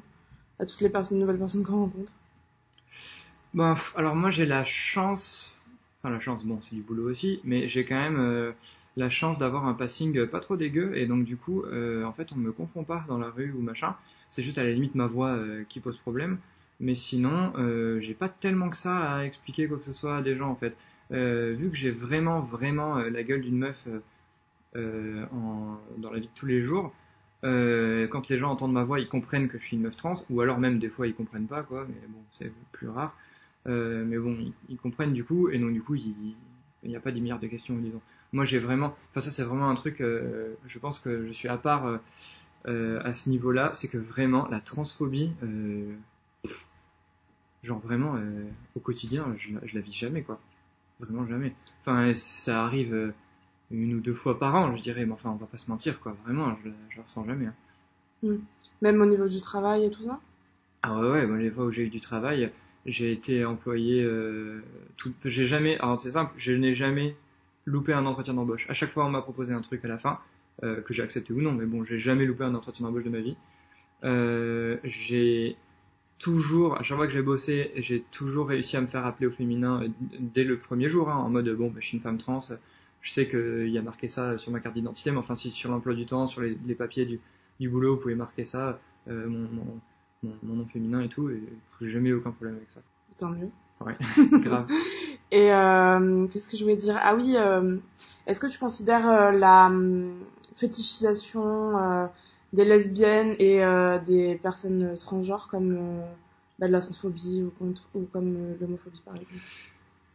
à 0.57 0.65
toutes 0.65 0.81
les 0.81 0.89
personnes, 0.89 1.19
nouvelles 1.19 1.39
personnes 1.39 1.63
qu'on 1.63 1.81
rencontre. 1.81 2.13
Ben, 3.53 3.75
alors 3.95 4.15
moi 4.15 4.31
j'ai 4.31 4.45
la 4.45 4.63
chance, 4.63 5.50
enfin 6.01 6.13
la 6.13 6.19
chance, 6.19 6.43
bon 6.45 6.59
c'est 6.61 6.75
du 6.75 6.81
boulot 6.81 7.09
aussi, 7.09 7.39
mais 7.43 7.67
j'ai 7.67 7.85
quand 7.85 7.99
même 7.99 8.19
euh, 8.19 8.51
la 8.97 9.09
chance 9.09 9.37
d'avoir 9.39 9.67
un 9.67 9.73
passing 9.73 10.25
pas 10.27 10.39
trop 10.39 10.57
dégueu 10.57 10.97
et 10.97 11.05
donc 11.05 11.25
du 11.25 11.37
coup 11.37 11.63
euh, 11.63 12.03
en 12.05 12.11
fait 12.11 12.31
on 12.33 12.37
me 12.37 12.51
confond 12.51 12.83
pas 12.83 13.05
dans 13.07 13.17
la 13.17 13.29
rue 13.29 13.53
ou 13.57 13.61
machin. 13.61 13.95
C'est 14.31 14.43
juste 14.43 14.57
à 14.57 14.63
la 14.63 14.71
limite 14.71 14.95
ma 14.95 15.07
voix 15.07 15.29
euh, 15.29 15.63
qui 15.69 15.79
pose 15.79 15.97
problème. 15.97 16.39
Mais 16.79 16.95
sinon 16.95 17.53
j'ai 17.99 18.15
pas 18.15 18.27
tellement 18.27 18.69
que 18.69 18.77
ça 18.77 18.97
à 18.97 19.23
expliquer 19.23 19.67
quoi 19.67 19.77
que 19.77 19.85
ce 19.85 19.93
soit 19.93 20.17
à 20.17 20.21
des 20.23 20.35
gens 20.35 20.49
en 20.49 20.55
fait. 20.55 20.75
Vu 21.11 21.69
que 21.69 21.75
j'ai 21.75 21.91
vraiment 21.91 22.39
vraiment 22.39 22.95
la 22.95 23.21
gueule 23.21 23.41
d'une 23.41 23.59
meuf 23.59 23.85
dans 24.73 26.11
la 26.11 26.19
vie 26.19 26.25
de 26.25 26.33
tous 26.33 26.47
les 26.47 26.63
jours 26.63 26.91
quand 27.43 28.29
les 28.29 28.37
gens 28.39 28.49
entendent 28.49 28.73
ma 28.73 28.83
voix 28.83 28.99
ils 28.99 29.07
comprennent 29.07 29.47
que 29.47 29.59
je 29.59 29.63
suis 29.63 29.77
une 29.77 29.83
meuf 29.83 29.95
trans 29.95 30.15
ou 30.31 30.41
alors 30.41 30.57
même 30.57 30.79
des 30.79 30.89
fois 30.89 31.05
ils 31.05 31.13
comprennent 31.13 31.45
pas 31.45 31.61
quoi 31.61 31.85
mais 31.87 32.07
bon 32.07 32.23
c'est 32.31 32.51
plus 32.71 32.89
rare 32.89 33.15
mais 33.65 34.17
bon 34.17 34.37
ils, 34.39 34.53
ils, 34.69 34.77
comprennent 34.77 35.13
du 35.13 35.23
coup 35.23 35.49
et 35.49 35.59
donc 35.59 35.73
du 35.73 35.81
coup 35.81 35.95
il 35.95 36.35
n'y 36.83 36.95
a 36.95 36.99
pas 36.99 37.11
10 37.11 37.21
milliards 37.21 37.39
de 37.39 37.47
questions 37.47 37.75
disons 37.77 38.01
moi 38.33 38.45
j'ai 38.45 38.59
vraiment, 38.59 38.95
enfin 39.11 39.21
ça 39.21 39.31
c'est 39.31 39.43
vraiment 39.43 39.69
un 39.69 39.75
truc, 39.75 40.01
euh, 40.01 40.55
je 40.65 40.79
pense 40.79 40.99
que 40.99 41.27
je 41.27 41.31
suis 41.31 41.47
à 41.47 41.57
part 41.57 41.85
euh, 41.85 41.97
euh, 42.67 43.01
à 43.03 43.13
ce 43.13 43.29
niveau-là, 43.29 43.71
c'est 43.73 43.87
que 43.87 43.97
vraiment 43.97 44.47
la 44.47 44.61
transphobie, 44.61 45.31
euh, 45.43 45.93
genre 47.63 47.79
vraiment 47.79 48.17
au 48.75 48.79
quotidien, 48.79 49.35
je, 49.37 49.49
je, 49.63 49.75
la 49.75 49.81
vis 49.81 49.93
jamais 49.93 50.23
quoi, 50.23 50.39
vraiment 50.99 51.27
jamais. 51.27 51.53
Enfin 51.81 52.13
ça 52.13 52.63
arrive 52.63 53.13
une 53.69 53.95
ou 53.95 53.99
deux 53.99 54.13
fois 54.13 54.39
par 54.39 54.55
an, 54.55 54.75
je 54.75 54.81
dirais, 54.81 55.05
mais 55.05 55.13
enfin 55.13 55.31
on 55.31 55.35
va 55.35 55.47
pas 55.47 55.57
se 55.57 55.69
mentir 55.69 55.99
quoi, 55.99 56.15
vraiment 56.25 56.55
je, 56.63 56.69
je 56.89 56.97
la 56.97 57.03
ressens 57.03 57.25
jamais. 57.25 57.47
Hein. 57.47 57.55
Mmh. 58.23 58.35
Même 58.81 59.01
au 59.01 59.05
niveau 59.05 59.27
du 59.27 59.41
travail 59.41 59.85
et 59.85 59.91
tout 59.91 60.03
ça? 60.03 60.19
Ah 60.83 60.97
ouais 60.99 61.11
ouais, 61.11 61.27
moi 61.27 61.37
les 61.37 61.51
fois 61.51 61.65
où 61.65 61.71
j'ai 61.71 61.83
eu 61.83 61.89
du 61.89 62.01
travail, 62.01 62.51
j'ai 62.85 63.11
été 63.11 63.45
employé, 63.45 64.07
tout, 64.97 65.13
j'ai 65.25 65.45
jamais, 65.45 65.77
alors 65.79 65.99
c'est 65.99 66.11
simple, 66.11 66.33
je 66.37 66.53
n'ai 66.53 66.73
jamais 66.73 67.15
loupé 67.65 67.93
un 67.93 68.05
entretien 68.05 68.33
d'embauche. 68.33 68.69
À 68.69 68.73
chaque 68.73 68.91
fois, 68.91 69.05
on 69.05 69.09
m'a 69.09 69.21
proposé 69.21 69.53
un 69.53 69.61
truc 69.61 69.83
à 69.85 69.87
la 69.87 69.97
fin, 69.97 70.19
euh, 70.63 70.81
que 70.81 70.93
j'ai 70.93 71.03
accepté 71.03 71.33
ou 71.33 71.41
non, 71.41 71.51
mais 71.51 71.65
bon, 71.65 71.83
j'ai 71.83 71.97
jamais 71.97 72.25
loupé 72.25 72.43
un 72.43 72.55
entretien 72.55 72.85
d'embauche 72.85 73.03
de 73.03 73.09
ma 73.09 73.19
vie. 73.19 73.35
Euh, 74.03 74.77
j'ai 74.83 75.55
toujours, 76.19 76.77
à 76.77 76.83
chaque 76.83 76.97
fois 76.97 77.07
que 77.07 77.13
j'ai 77.13 77.21
bossé, 77.21 77.71
j'ai 77.75 78.01
toujours 78.11 78.47
réussi 78.47 78.77
à 78.77 78.81
me 78.81 78.87
faire 78.87 79.05
appeler 79.05 79.27
au 79.27 79.31
féminin 79.31 79.83
euh, 79.83 79.87
dès 80.19 80.43
le 80.43 80.57
premier 80.57 80.89
jour, 80.89 81.09
hein, 81.09 81.15
en 81.15 81.29
mode 81.29 81.49
bon, 81.49 81.69
bah, 81.69 81.77
je 81.79 81.87
suis 81.87 81.97
une 81.97 82.03
femme 82.03 82.17
trans, 82.17 82.39
je 83.01 83.11
sais 83.11 83.27
qu'il 83.27 83.69
y 83.69 83.77
a 83.77 83.81
marqué 83.81 84.07
ça 84.07 84.37
sur 84.37 84.51
ma 84.51 84.59
carte 84.59 84.75
d'identité, 84.75 85.11
mais 85.11 85.17
enfin 85.17 85.35
si 85.35 85.49
sur 85.49 85.71
l'emploi 85.71 85.95
du 85.95 86.05
temps, 86.05 86.27
sur 86.27 86.41
les, 86.41 86.75
papiers 86.75 87.05
du, 87.05 87.19
du, 87.59 87.69
boulot, 87.69 87.95
vous 87.95 88.01
pouvez 88.01 88.15
marquer 88.15 88.45
ça, 88.45 88.79
euh, 89.07 89.27
mon, 89.27 89.79
mon, 90.23 90.33
mon, 90.43 90.55
nom 90.55 90.65
féminin 90.65 91.01
et 91.01 91.09
tout, 91.09 91.29
et 91.29 91.41
j'ai 91.79 91.89
jamais 91.89 92.09
eu 92.09 92.13
aucun 92.13 92.31
problème 92.31 92.57
avec 92.57 92.71
ça. 92.71 92.81
Tant 93.17 93.29
mieux. 93.29 93.49
Ouais, 93.85 93.97
grave. 94.39 94.67
Et 95.31 95.53
euh, 95.53 96.27
qu'est-ce 96.27 96.49
que 96.49 96.57
je 96.57 96.63
voulais 96.63 96.75
dire? 96.75 96.97
Ah 96.99 97.15
oui, 97.15 97.35
euh, 97.37 97.77
est-ce 98.27 98.39
que 98.39 98.47
tu 98.47 98.59
considères 98.59 99.09
euh, 99.09 99.31
la 99.31 99.71
fétichisation 100.55 102.09
des 102.53 102.65
lesbiennes 102.65 103.35
et 103.39 103.61
des 104.05 104.35
personnes 104.35 104.95
transgenres 104.97 105.47
comme 105.49 106.01
bah, 106.59 106.67
de 106.67 106.71
la 106.71 106.81
transphobie 106.81 107.43
ou, 107.43 107.51
contre, 107.57 107.87
ou 107.95 108.01
comme 108.11 108.55
l'homophobie 108.59 109.01
par 109.05 109.15
exemple? 109.15 109.41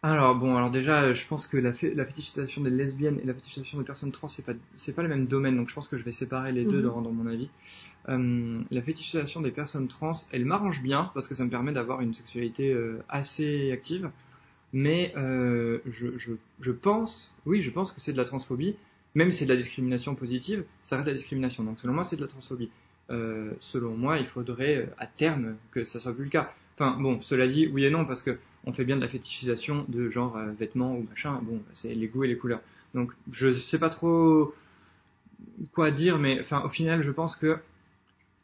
Alors 0.03 0.37
bon, 0.37 0.57
alors 0.57 0.71
déjà, 0.71 1.15
je 1.15 1.27
pense 1.27 1.47
que 1.47 1.57
la, 1.57 1.73
fé 1.73 1.93
la, 1.95 2.05
fétichisation 2.05 2.63
des 2.63 2.71
lesbiennes 2.71 3.19
et 3.23 3.27
la 3.27 3.35
fétichisation 3.35 3.79
des 3.79 3.85
personnes 3.85 4.13
trans, 4.13 4.29
c'est 4.29 4.45
pas 4.45 4.53
c'est 4.77 4.95
pas 4.95 5.03
le 5.03 5.09
même 5.09 5.25
domaine, 5.25 5.57
donc 5.57 5.69
je 5.69 5.75
pense 5.75 5.89
que 5.89 5.99
je 5.99 6.05
vais 6.05 6.13
séparer 6.13 6.53
les 6.53 6.65
deux 6.65 6.81
-hmm. 6.81 6.87
dans, 6.87 7.01
dans, 7.03 7.13
mon 7.13 7.27
avis. 7.27 7.49
Euh, 8.09 8.61
la 8.71 8.83
fétichisation 8.83 9.41
des 9.41 9.51
personnes 9.51 9.89
trans, 9.89 10.13
elle 10.33 10.45
m'arrange 10.45 10.83
bien 10.83 11.11
parce 11.15 11.27
que 11.27 11.35
ça 11.35 11.45
me 11.45 11.51
permet 11.51 11.73
d'avoir 11.73 12.03
une 12.03 12.15
sexualité 12.15 12.73
euh, 12.73 13.03
assez 13.09 13.73
active, 13.73 14.11
mais 14.73 15.13
euh, 15.17 15.79
je, 15.91 16.17
je, 16.19 16.35
je 16.61 16.73
pense, 16.73 17.35
oui, 17.47 17.63
je 17.63 17.71
pense 17.71 17.91
que 17.91 18.01
c'est 18.01 18.13
de 18.13 18.19
la 18.19 18.25
transphobie, 18.25 18.77
même 19.17 19.33
si 19.33 19.39
c'est 19.39 19.47
de 19.47 19.51
la 19.51 19.57
discrimination 19.57 20.15
positive, 20.15 20.65
ça 20.85 20.97
reste 20.97 21.07
de 21.07 21.13
la 21.13 21.17
discrimination. 21.17 21.65
Donc 21.65 21.81
selon 21.81 21.95
moi, 21.95 22.05
c'est 22.05 22.17
de 22.17 22.21
la 22.21 22.29
transphobie. 22.29 22.71
Euh, 23.11 23.53
selon 23.61 23.97
moi, 23.97 24.19
il 24.19 24.27
faudrait 24.27 24.91
à 24.99 25.07
terme 25.07 25.57
que 25.71 25.85
ça 25.85 26.01
soit 26.01 26.15
plus 26.15 26.25
le 26.25 26.31
cas. 26.31 26.53
Enfin 26.79 26.99
bon, 27.01 27.23
cela 27.23 27.47
dit, 27.47 27.67
oui 27.69 27.85
et 27.85 27.91
non, 27.91 28.05
parce 28.05 28.23
que 28.23 28.39
on 28.67 28.73
fait 28.73 28.85
bien 28.85 28.97
de 28.97 29.01
la 29.01 29.09
fétichisation 29.09 29.87
de 29.89 30.11
genre 30.11 30.37
euh, 30.37 30.51
vêtements 30.59 30.97
ou 30.97 31.07
machin. 31.09 31.41
Bon, 31.43 31.63
c'est 31.73 31.95
les 31.95 32.09
goûts 32.09 32.25
et 32.25 32.29
les 32.29 32.37
couleurs. 32.37 32.61
Donc 32.95 33.13
je 33.31 33.53
sais 33.53 33.79
pas 33.79 33.91
trop 33.91 34.53
quoi 35.73 35.91
dire, 35.91 36.19
mais 36.19 36.39
enfin 36.41 36.63
au 36.65 36.69
final, 36.69 37.03
je 37.03 37.11
pense 37.11 37.37
que 37.37 37.59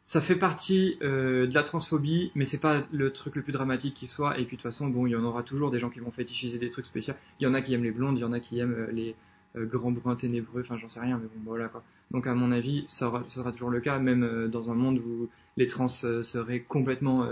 ça 0.05 0.19
fait 0.19 0.35
partie 0.35 0.97
euh, 1.01 1.47
de 1.47 1.53
la 1.53 1.63
transphobie, 1.63 2.31
mais 2.35 2.45
c'est 2.45 2.59
pas 2.59 2.83
le 2.91 3.11
truc 3.11 3.35
le 3.35 3.41
plus 3.41 3.53
dramatique 3.53 3.93
qui 3.93 4.07
soit. 4.07 4.39
Et 4.39 4.45
puis 4.45 4.57
de 4.57 4.61
toute 4.61 4.63
façon, 4.63 4.87
bon, 4.87 5.05
il 5.05 5.11
y 5.11 5.15
en 5.15 5.23
aura 5.23 5.43
toujours 5.43 5.71
des 5.71 5.79
gens 5.79 5.89
qui 5.89 5.99
vont 5.99 6.11
fétichiser 6.11 6.57
des 6.57 6.69
trucs 6.69 6.85
spéciaux. 6.85 7.13
Il 7.39 7.43
y 7.43 7.47
en 7.47 7.53
a 7.53 7.61
qui 7.61 7.73
aiment 7.73 7.83
les 7.83 7.91
blondes, 7.91 8.17
il 8.17 8.21
y 8.21 8.25
en 8.25 8.33
a 8.33 8.39
qui 8.39 8.59
aiment 8.59 8.73
euh, 8.73 8.91
les 8.91 9.15
grands 9.55 9.91
bruns 9.91 10.15
ténébreux. 10.15 10.61
Enfin, 10.61 10.77
j'en 10.77 10.89
sais 10.89 10.99
rien, 10.99 11.19
mais 11.21 11.27
bon, 11.35 11.41
voilà 11.45 11.67
quoi. 11.67 11.83
Donc 12.09 12.25
à 12.27 12.33
mon 12.33 12.51
avis, 12.51 12.85
ça, 12.87 13.23
ça 13.27 13.41
sera 13.41 13.51
toujours 13.51 13.69
le 13.69 13.81
cas, 13.81 13.99
même 13.99 14.47
dans 14.47 14.71
un 14.71 14.75
monde 14.75 14.97
où 14.99 15.29
les 15.57 15.67
trans 15.67 15.87
seraient 15.87 16.61
complètement 16.61 17.27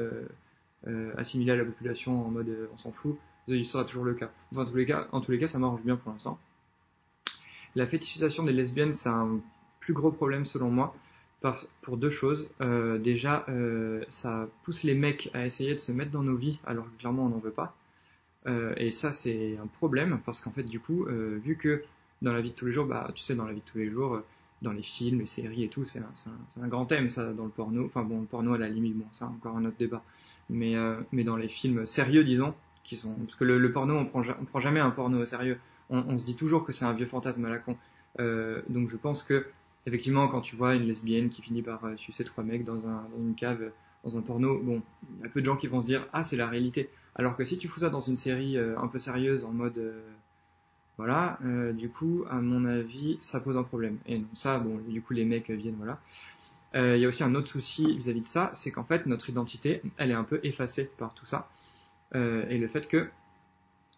euh, 0.87 1.13
assimilés 1.15 1.51
à 1.51 1.55
la 1.55 1.65
population 1.65 2.25
en 2.25 2.31
mode 2.31 2.49
euh, 2.49 2.67
on 2.73 2.77
s'en 2.77 2.91
fout, 2.91 3.15
il 3.47 3.65
sera 3.65 3.85
toujours 3.85 4.03
le 4.03 4.15
cas. 4.15 4.31
En 4.55 4.65
tous 4.65 4.75
les 4.75 4.85
cas, 4.85 5.07
en 5.11 5.21
tous 5.21 5.31
les 5.31 5.37
cas, 5.37 5.45
ça 5.45 5.59
m'arrange 5.59 5.83
bien 5.83 5.95
pour 5.95 6.11
l'instant. 6.11 6.39
La 7.75 7.85
fétichisation 7.85 8.43
des 8.43 8.51
lesbiennes, 8.51 8.93
c'est 8.93 9.09
un 9.09 9.39
plus 9.79 9.93
gros 9.93 10.11
problème 10.11 10.45
selon 10.45 10.71
moi, 10.71 10.95
pour 11.81 11.97
deux 11.97 12.09
choses. 12.09 12.49
Euh, 12.61 12.97
déjà, 12.97 13.45
ça 14.09 14.47
pousse 14.63 14.83
les 14.83 14.93
mecs 14.93 15.29
à 15.33 15.45
essayer 15.45 15.73
de 15.73 15.79
se 15.79 15.91
mettre 15.91 16.11
dans 16.11 16.23
nos 16.23 16.35
vies, 16.35 16.59
alors 16.65 16.85
que 16.85 16.99
clairement 16.99 17.25
on 17.25 17.29
n'en 17.29 17.39
veut 17.39 17.51
pas. 17.51 17.75
Et 18.77 18.91
ça, 18.91 19.11
c'est 19.11 19.57
un 19.57 19.67
problème, 19.67 20.19
parce 20.25 20.41
qu'en 20.41 20.51
fait, 20.51 20.63
du 20.63 20.79
coup, 20.79 21.05
vu 21.05 21.55
que 21.55 21.83
dans 22.21 22.33
la 22.33 22.41
vie 22.41 22.51
de 22.51 22.55
tous 22.55 22.65
les 22.65 22.73
jours, 22.73 22.85
bah, 22.85 23.11
tu 23.15 23.23
sais, 23.23 23.35
dans 23.35 23.45
la 23.45 23.53
vie 23.53 23.61
de 23.61 23.71
tous 23.71 23.77
les 23.77 23.89
jours, 23.89 24.21
dans 24.61 24.71
les 24.71 24.83
films, 24.83 25.19
les 25.19 25.27
séries 25.27 25.63
et 25.63 25.69
tout, 25.69 25.85
c'est 25.85 25.99
un, 25.99 26.63
un, 26.63 26.67
grand 26.67 26.85
thème, 26.85 27.09
ça, 27.09 27.33
dans 27.33 27.45
le 27.45 27.49
porno. 27.49 27.85
Enfin 27.85 28.03
bon, 28.03 28.21
le 28.21 28.27
porno 28.27 28.53
à 28.53 28.57
la 28.57 28.69
limite, 28.69 28.97
bon, 28.97 29.05
ça, 29.13 29.25
encore 29.25 29.57
un 29.57 29.65
autre 29.65 29.77
débat 29.77 30.03
mais 30.51 30.75
euh, 30.75 30.97
mais 31.11 31.23
dans 31.23 31.37
les 31.37 31.47
films 31.47 31.85
sérieux 31.85 32.23
disons 32.23 32.53
qui 32.83 32.97
sont 32.97 33.13
parce 33.13 33.35
que 33.35 33.45
le, 33.45 33.71
porno 33.71 33.95
on 33.95 34.05
prend 34.05 34.21
on 34.39 34.45
prend 34.45 34.59
jamais 34.59 34.79
un 34.79 34.91
porno 34.91 35.19
au 35.19 35.25
sérieux. 35.25 35.57
On, 35.93 36.17
se 36.17 36.25
dit 36.25 36.37
toujours 36.37 36.63
que 36.63 36.71
c'est 36.71 36.85
un 36.85 36.93
vieux 36.93 37.05
fantasme 37.05 37.43
à 37.43 37.49
la 37.49 37.57
con. 37.57 37.75
Euh, 38.19 38.61
donc 38.69 38.87
je 38.87 38.95
pense 38.95 39.23
que 39.23 39.47
effectivement 39.85 40.29
quand 40.29 40.39
tu 40.39 40.55
vois 40.55 40.73
une 40.73 40.85
lesbienne 40.85 41.27
qui 41.27 41.41
finit 41.41 41.61
par 41.61 41.83
euh, 41.83 41.97
sucer 41.97 42.23
trois 42.23 42.45
mecs 42.45 42.63
dans, 42.63 42.87
un, 42.87 43.03
dans 43.13 43.17
une 43.17 43.35
cave 43.35 43.71
dans 44.05 44.17
un 44.17 44.21
porno 44.21 44.57
bon 44.57 44.81
il 45.17 45.23
y 45.23 45.25
a 45.25 45.29
peu 45.29 45.41
de 45.41 45.45
gens 45.45 45.57
qui 45.57 45.67
vont 45.67 45.81
se 45.81 45.85
dire 45.85 46.07
ah 46.13 46.23
c'est 46.23 46.37
la 46.37 46.47
réalité. 46.47 46.89
Alors 47.15 47.35
que 47.35 47.43
si 47.43 47.57
tu 47.57 47.67
fous 47.67 47.81
ça 47.81 47.89
dans 47.89 47.99
une 47.99 48.15
série 48.15 48.57
un 48.57 48.87
peu 48.87 48.99
sérieuse 48.99 49.43
en 49.43 49.51
mode 49.51 49.93
voilà 50.97 51.39
du 51.73 51.89
coup 51.89 52.23
à 52.29 52.39
mon 52.39 52.65
avis 52.65 53.17
ça 53.21 53.41
pose 53.41 53.57
un 53.57 53.63
problème. 53.63 53.97
Et 54.05 54.17
donc 54.17 54.29
ça 54.33 54.59
bon 54.59 54.79
du 54.87 55.01
coup 55.01 55.13
les 55.13 55.25
mecs 55.25 55.49
viennent 55.49 55.75
voilà 55.77 55.99
il 56.73 56.79
euh, 56.79 56.97
y 56.97 57.05
a 57.05 57.07
aussi 57.07 57.23
un 57.23 57.35
autre 57.35 57.47
souci 57.47 57.95
vis-à-vis 57.97 58.19
-vis 58.19 58.23
de 58.23 58.27
ça, 58.27 58.51
c'est 58.53 58.71
qu'en 58.71 58.83
fait 58.83 59.05
notre 59.05 59.29
identité, 59.29 59.81
elle 59.97 60.11
est 60.11 60.15
un 60.15 60.23
peu 60.23 60.39
effacée 60.43 60.89
par 60.97 61.13
tout 61.13 61.25
ça, 61.25 61.49
euh, 62.15 62.45
et 62.49 62.57
le 62.57 62.67
fait 62.67 62.87
que 62.87 63.09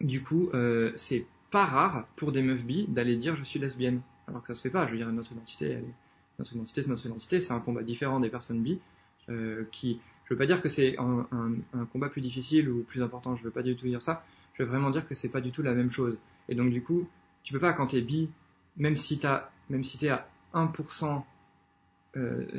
du 0.02 0.24
coup 0.24 0.50
euh, 0.54 0.92
c'est 0.96 1.26
pas 1.52 1.66
rare 1.66 2.08
pour 2.16 2.32
des 2.32 2.42
meufs 2.42 2.66
bi 2.66 2.86
d'aller 2.88 3.16
dire 3.16 3.36
je 3.36 3.44
suis 3.44 3.60
lesbienne, 3.60 4.02
alors 4.28 4.42
que 4.42 4.48
ça 4.48 4.56
se 4.56 4.62
fait 4.64 4.72
pas. 4.72 4.88
Je 4.88 4.92
veux 4.92 4.98
dire 4.98 5.12
notre 5.12 5.32
identité, 5.32 5.72
est... 5.72 5.84
notre 6.40 6.54
identité 6.54 6.82
c'est 6.82 6.90
notre 6.90 7.06
identité, 7.06 7.42
c'est 7.42 7.54
un 7.54 7.60
combat 7.60 7.84
différent 7.84 8.20
des 8.20 8.30
personnes 8.30 8.62
bi 8.62 8.80
qui, 9.72 10.02
je 10.26 10.34
veux 10.34 10.38
pas 10.38 10.46
dire 10.46 10.62
que 10.62 10.70
c'est 10.70 10.98
un, 11.00 11.28
un, 11.32 11.52
un, 11.80 11.86
combat 11.86 12.10
plus 12.10 12.22
difficile 12.22 12.70
ou 12.70 12.84
plus 12.84 13.02
important, 13.02 13.36
je 13.36 13.44
veux 13.44 13.52
pas 13.52 13.64
du 13.64 13.76
tout 13.76 13.88
dire 13.88 14.02
ça. 14.02 14.26
Je 14.54 14.64
veux 14.64 14.70
vraiment 14.70 14.90
dire 14.90 15.08
que 15.08 15.16
c'est 15.16 15.30
pas 15.32 15.42
du 15.42 15.52
tout 15.52 15.64
la 15.64 15.74
même 15.74 15.90
chose. 15.90 16.20
Et 16.50 16.56
donc 16.56 16.72
du 16.72 16.84
coup, 16.84 17.08
tu 17.44 17.54
peux 17.54 17.60
pas 17.60 17.74
quand 17.74 17.88
t'es 17.88 18.02
bi, 18.02 18.30
même 18.78 18.98
si 18.98 19.20
t'as, 19.20 19.50
même 19.70 19.84
si 19.84 19.98
t'es 19.98 20.10
à 20.10 20.28
1% 20.54 21.06
euh, 21.06 21.20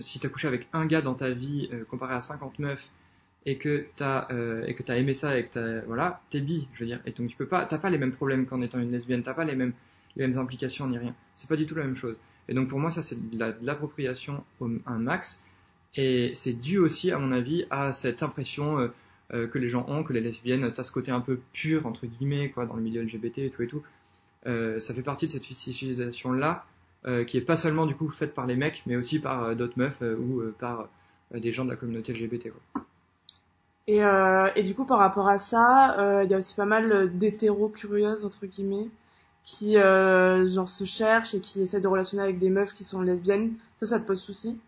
si 0.00 0.20
t'as 0.20 0.28
couché 0.28 0.48
avec 0.48 0.68
un 0.72 0.86
gars 0.86 1.02
dans 1.02 1.14
ta 1.14 1.30
vie 1.30 1.68
euh, 1.72 1.84
comparé 1.84 2.14
à 2.14 2.20
50 2.20 2.58
meufs 2.58 2.90
et 3.46 3.58
que 3.58 3.86
t'as 3.96 4.26
euh, 4.30 4.64
et 4.66 4.74
que 4.74 4.82
t'as 4.82 4.96
aimé 4.96 5.14
ça 5.14 5.38
et 5.38 5.44
que 5.44 5.50
t'as 5.50 5.80
voilà 5.82 6.20
t'es 6.30 6.40
bi 6.40 6.68
je 6.74 6.80
veux 6.80 6.86
dire. 6.86 7.00
Et 7.06 7.12
donc 7.12 7.28
tu 7.28 7.36
peux 7.36 7.46
pas 7.46 7.64
t'as 7.66 7.78
pas 7.78 7.90
les 7.90 7.98
mêmes 7.98 8.12
problèmes 8.12 8.46
qu'en 8.46 8.62
étant 8.62 8.80
une 8.80 8.90
lesbienne 8.90 9.22
t'as 9.22 9.34
pas 9.34 9.44
les 9.44 9.54
mêmes 9.54 9.72
les 10.16 10.26
mêmes 10.26 10.38
implications 10.38 10.88
ni 10.88 10.98
rien. 10.98 11.14
C'est 11.34 11.48
pas 11.48 11.56
du 11.56 11.66
tout 11.66 11.74
la 11.74 11.84
même 11.84 11.96
chose. 11.96 12.18
Et 12.48 12.54
donc 12.54 12.68
pour 12.68 12.80
moi 12.80 12.90
ça 12.90 13.02
c'est 13.02 13.16
de 13.30 13.54
l'appropriation 13.62 14.44
la, 14.60 14.68
un 14.86 14.98
max. 14.98 15.42
Et 15.96 16.34
c'est 16.34 16.54
dû 16.54 16.78
aussi, 16.78 17.12
à 17.12 17.18
mon 17.18 17.30
avis, 17.30 17.66
à 17.70 17.92
cette 17.92 18.22
impression 18.22 18.80
euh, 18.80 18.88
euh, 19.32 19.46
que 19.46 19.58
les 19.58 19.68
gens 19.68 19.86
ont, 19.88 20.02
que 20.02 20.12
les 20.12 20.20
lesbiennes, 20.20 20.72
t'as 20.72 20.84
ce 20.84 20.92
côté 20.92 21.10
un 21.10 21.20
peu 21.20 21.40
pur, 21.52 21.86
entre 21.86 22.06
guillemets, 22.06 22.50
quoi, 22.50 22.66
dans 22.66 22.74
le 22.76 22.82
milieu 22.82 23.02
LGBT 23.02 23.38
et 23.38 23.50
tout 23.50 23.62
et 23.62 23.66
tout. 23.66 23.82
Euh, 24.46 24.78
ça 24.80 24.92
fait 24.92 25.02
partie 25.02 25.26
de 25.26 25.32
cette 25.32 25.46
fétichisation-là, 25.46 26.50
euh, 26.50 26.73
qui 27.24 27.36
est 27.36 27.42
pas 27.42 27.56
seulement 27.56 27.86
du 27.86 27.94
coup 27.94 28.08
faite 28.10 28.34
par 28.34 28.46
les 28.46 28.56
mecs, 28.56 28.82
mais 28.86 28.96
aussi 28.96 29.18
par 29.20 29.44
euh, 29.44 29.54
d'autres 29.54 29.78
meufs 29.78 30.02
euh, 30.02 30.16
ou 30.16 30.40
euh, 30.40 30.54
par 30.58 30.88
euh, 31.34 31.40
des 31.40 31.52
gens 31.52 31.64
de 31.64 31.70
la 31.70 31.76
communauté 31.76 32.12
LGBT. 32.12 32.50
Quoi. 32.50 32.60
Et, 33.86 34.02
euh, 34.04 34.50
et 34.56 34.62
du 34.62 34.74
coup, 34.74 34.84
par 34.86 34.98
rapport 34.98 35.28
à 35.28 35.38
ça, 35.38 35.98
euh, 35.98 36.24
il 36.24 36.30
y 36.30 36.34
a 36.34 36.38
aussi 36.38 36.54
pas 36.54 36.64
mal 36.66 37.16
d'hétéros 37.16 37.68
curieuses, 37.68 38.24
entre 38.24 38.46
guillemets, 38.46 38.90
qui 39.42 39.76
euh, 39.78 40.48
genre 40.48 40.68
se 40.70 40.84
cherchent 40.84 41.34
et 41.34 41.40
qui 41.40 41.62
essaient 41.62 41.80
de 41.80 41.88
relationner 41.88 42.22
avec 42.22 42.38
des 42.38 42.50
meufs 42.50 42.72
qui 42.74 42.84
sont 42.84 43.00
lesbiennes. 43.02 43.54
Toi, 43.78 43.88
ça 43.88 44.00
te 44.00 44.06
pose 44.06 44.20
souci? 44.22 44.58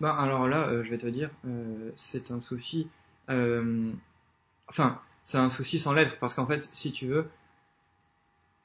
Ben 0.00 0.10
alors 0.10 0.48
là, 0.48 0.68
euh, 0.68 0.82
je 0.82 0.90
vais 0.90 0.98
te 0.98 1.06
dire, 1.06 1.30
euh, 1.46 1.90
c'est 1.96 2.30
un 2.30 2.40
souci. 2.40 2.88
euh, 3.30 3.90
enfin, 4.68 5.00
c'est 5.26 5.38
un 5.38 5.50
souci 5.50 5.78
sans 5.78 5.92
l'être 5.94 6.18
parce 6.20 6.34
qu'en 6.34 6.46
fait, 6.46 6.62
si 6.72 6.92
tu 6.92 7.06
veux, 7.06 7.26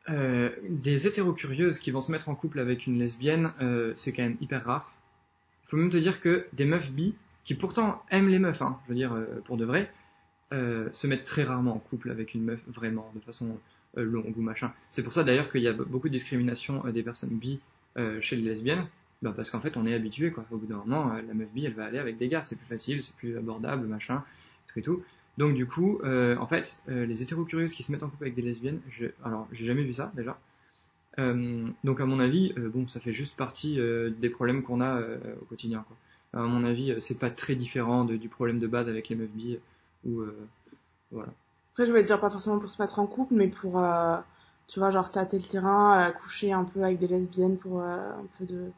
euh, 0.09 0.49
des 0.69 1.07
hétérocurieuses 1.07 1.79
qui 1.79 1.91
vont 1.91 2.01
se 2.01 2.11
mettre 2.11 2.29
en 2.29 2.35
couple 2.35 2.59
avec 2.59 2.85
une 2.85 2.99
lesbienne, 2.99 3.51
euh, 3.61 3.93
c'est 3.95 4.13
quand 4.13 4.23
même 4.23 4.37
hyper 4.41 4.63
rare. 4.63 4.93
Faut 5.65 5.77
même 5.77 5.89
te 5.89 5.97
dire 5.97 6.21
que 6.21 6.45
des 6.53 6.65
meufs 6.65 6.91
bi, 6.91 7.15
qui 7.43 7.55
pourtant 7.55 8.03
aiment 8.11 8.29
les 8.29 8.39
meufs, 8.39 8.61
hein, 8.61 8.79
je 8.83 8.89
veux 8.89 8.95
dire 8.95 9.13
euh, 9.13 9.41
pour 9.45 9.57
de 9.57 9.65
vrai, 9.65 9.91
euh, 10.53 10.89
se 10.93 11.07
mettent 11.07 11.25
très 11.25 11.43
rarement 11.43 11.75
en 11.75 11.79
couple 11.79 12.11
avec 12.11 12.35
une 12.35 12.43
meuf 12.43 12.59
vraiment 12.67 13.11
de 13.15 13.19
façon 13.19 13.57
longue 13.97 14.37
ou 14.37 14.41
machin. 14.41 14.73
C'est 14.91 15.03
pour 15.03 15.13
ça 15.13 15.23
d'ailleurs 15.23 15.49
qu'il 15.49 15.61
y 15.61 15.69
a 15.69 15.73
beaucoup 15.73 16.09
de 16.09 16.13
discrimination 16.13 16.83
des 16.91 17.01
personnes 17.01 17.29
bi 17.29 17.61
chez 18.19 18.35
les 18.35 18.41
lesbiennes, 18.41 18.85
bah 19.21 19.31
parce 19.33 19.49
qu'en 19.49 19.61
fait 19.61 19.77
on 19.77 19.85
est 19.85 19.93
habitué 19.93 20.31
quoi. 20.31 20.43
Au 20.51 20.57
bout 20.57 20.67
d'un 20.67 20.75
moment, 20.75 21.13
la 21.13 21.33
meuf 21.33 21.49
bi 21.53 21.65
elle 21.65 21.75
va 21.75 21.85
aller 21.85 21.97
avec 21.97 22.17
des 22.17 22.27
gars, 22.27 22.43
c'est 22.43 22.57
plus 22.57 22.67
facile, 22.67 23.03
c'est 23.03 23.15
plus 23.15 23.37
abordable, 23.37 23.87
machin, 23.87 24.21
tout 24.67 24.79
et 24.79 24.81
tout. 24.81 25.01
Donc 25.37 25.53
du 25.53 25.65
coup, 25.67 25.99
euh, 26.03 26.37
en 26.37 26.47
fait, 26.47 26.81
euh, 26.89 27.05
les 27.05 27.21
hétérocurieuses 27.21 27.73
qui 27.73 27.83
se 27.83 27.91
mettent 27.91 28.03
en 28.03 28.09
couple 28.09 28.23
avec 28.23 28.35
des 28.35 28.41
lesbiennes, 28.41 28.79
alors 29.23 29.47
j'ai 29.51 29.65
jamais 29.65 29.83
vu 29.83 29.93
ça 29.93 30.11
déjà. 30.15 30.39
Euh, 31.19 31.67
donc 31.83 31.99
à 31.99 32.05
mon 32.05 32.19
avis, 32.19 32.53
euh, 32.57 32.69
bon, 32.69 32.87
ça 32.87 32.99
fait 32.99 33.13
juste 33.13 33.35
partie 33.35 33.77
des 34.17 34.29
problèmes 34.29 34.63
qu'on 34.63 34.81
a 34.81 35.01
au 35.41 35.45
quotidien. 35.45 35.85
Quoi. 35.87 36.41
À 36.41 36.45
mon 36.45 36.63
avis, 36.63 36.95
c'est 36.99 37.19
pas 37.19 37.29
très 37.29 37.55
différent 37.55 38.05
du 38.05 38.29
problème 38.29 38.59
de 38.59 38.67
base 38.67 38.87
avec 38.87 39.09
les 39.09 39.15
meufs 39.15 39.29
bi 39.29 39.57
ou 40.05 40.23
voilà. 41.11 41.31
Après, 41.71 41.85
je 41.85 41.91
voulais 41.91 42.03
dire 42.03 42.19
pas 42.21 42.29
forcément 42.29 42.59
pour 42.59 42.71
se 42.71 42.81
mettre 42.81 42.99
en 42.99 43.07
couple, 43.07 43.35
mais 43.35 43.49
pour, 43.49 43.83
tu 44.67 44.79
vois, 44.79 44.91
genre 44.91 45.11
tâter 45.11 45.37
le 45.37 45.43
terrain, 45.43 46.11
coucher 46.21 46.53
un 46.53 46.63
peu 46.63 46.83
avec 46.83 46.97
des 46.97 47.07
lesbiennes 47.07 47.57
pour 47.57 47.81
un 47.81 48.25
peu 48.37 48.45
de, 48.45 48.71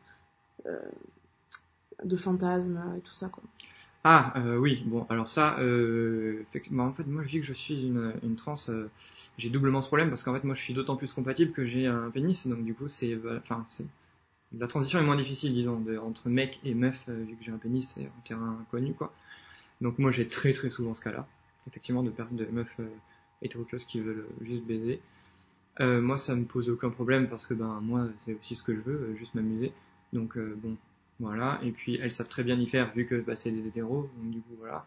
de 2.03 2.17
fantasmes 2.17 2.81
et 2.97 3.01
tout 3.01 3.13
ça, 3.13 3.29
quoi. 3.29 3.43
Ah 4.09 4.31
euh, 4.37 4.55
oui, 4.57 4.83
bon 4.85 5.05
alors 5.09 5.29
ça, 5.29 5.59
euh, 5.59 6.45
en 6.77 6.93
fait 6.93 7.05
moi 7.07 7.23
je 7.23 7.29
dis 7.29 7.39
que 7.41 7.45
je 7.45 7.51
suis 7.53 7.83
une, 7.87 8.13
une 8.23 8.35
trans, 8.37 8.55
euh, 8.69 8.87
j'ai 9.37 9.49
doublement 9.49 9.81
ce 9.81 9.87
problème 9.87 10.07
parce 10.09 10.23
qu'en 10.23 10.33
fait 10.33 10.43
moi 10.45 10.55
je 10.55 10.61
suis 10.61 10.73
d'autant 10.73 10.95
plus 10.95 11.11
compatible 11.13 11.51
que 11.51 11.65
j'ai 11.65 11.87
un 11.87 12.09
pénis, 12.09 12.47
donc 12.47 12.63
du 12.63 12.73
coup 12.73 12.87
c'est, 12.87 13.13
euh, 13.15 13.39
enfin 13.39 13.65
la 14.57 14.67
transition 14.67 14.99
est 14.99 15.03
moins 15.03 15.15
difficile 15.17 15.53
disons 15.53 15.79
de- 15.79 15.97
entre 15.97 16.29
mec 16.29 16.59
et 16.65 16.73
meuf 16.75 17.05
euh, 17.09 17.23
vu 17.23 17.35
que 17.37 17.43
j'ai 17.45 17.51
un 17.51 17.57
pénis 17.57 17.93
c'est 17.95 18.05
un 18.05 18.21
terrain 18.25 18.59
inconnu 18.61 18.93
quoi. 18.93 19.13
Donc 19.81 19.99
moi 19.99 20.11
j'ai 20.11 20.27
très 20.27 20.53
très 20.53 20.69
souvent 20.71 20.95
ce 20.95 21.01
cas-là, 21.03 21.27
effectivement 21.67 22.03
de 22.03 22.11
de 22.31 22.45
meufs 22.47 22.79
euh, 22.81 22.89
hétérocurieuses 23.43 23.85
qui 23.85 23.99
veulent 24.01 24.27
juste 24.41 24.63
baiser. 24.65 25.01
Moi 25.79 26.17
ça 26.17 26.35
me 26.35 26.45
pose 26.45 26.69
aucun 26.69 26.89
problème 26.91 27.29
parce 27.29 27.47
que 27.47 27.53
ben 27.55 27.79
moi 27.81 28.07
c'est 28.25 28.33
aussi 28.35 28.55
ce 28.55 28.63
que 28.63 28.75
je 28.75 28.81
veux, 28.81 29.15
juste 29.15 29.35
m'amuser. 29.35 29.71
Donc 30.13 30.37
bon 30.37 30.77
voilà, 31.19 31.59
et 31.63 31.71
puis 31.71 31.99
elles 32.01 32.11
savent 32.11 32.27
très 32.27 32.43
bien 32.43 32.59
y 32.59 32.67
faire 32.67 32.91
vu 32.93 33.05
que 33.05 33.15
bah, 33.15 33.35
c'est 33.35 33.51
des 33.51 33.67
hétéros, 33.67 34.09
donc 34.17 34.31
du 34.31 34.39
coup 34.39 34.55
voilà. 34.59 34.85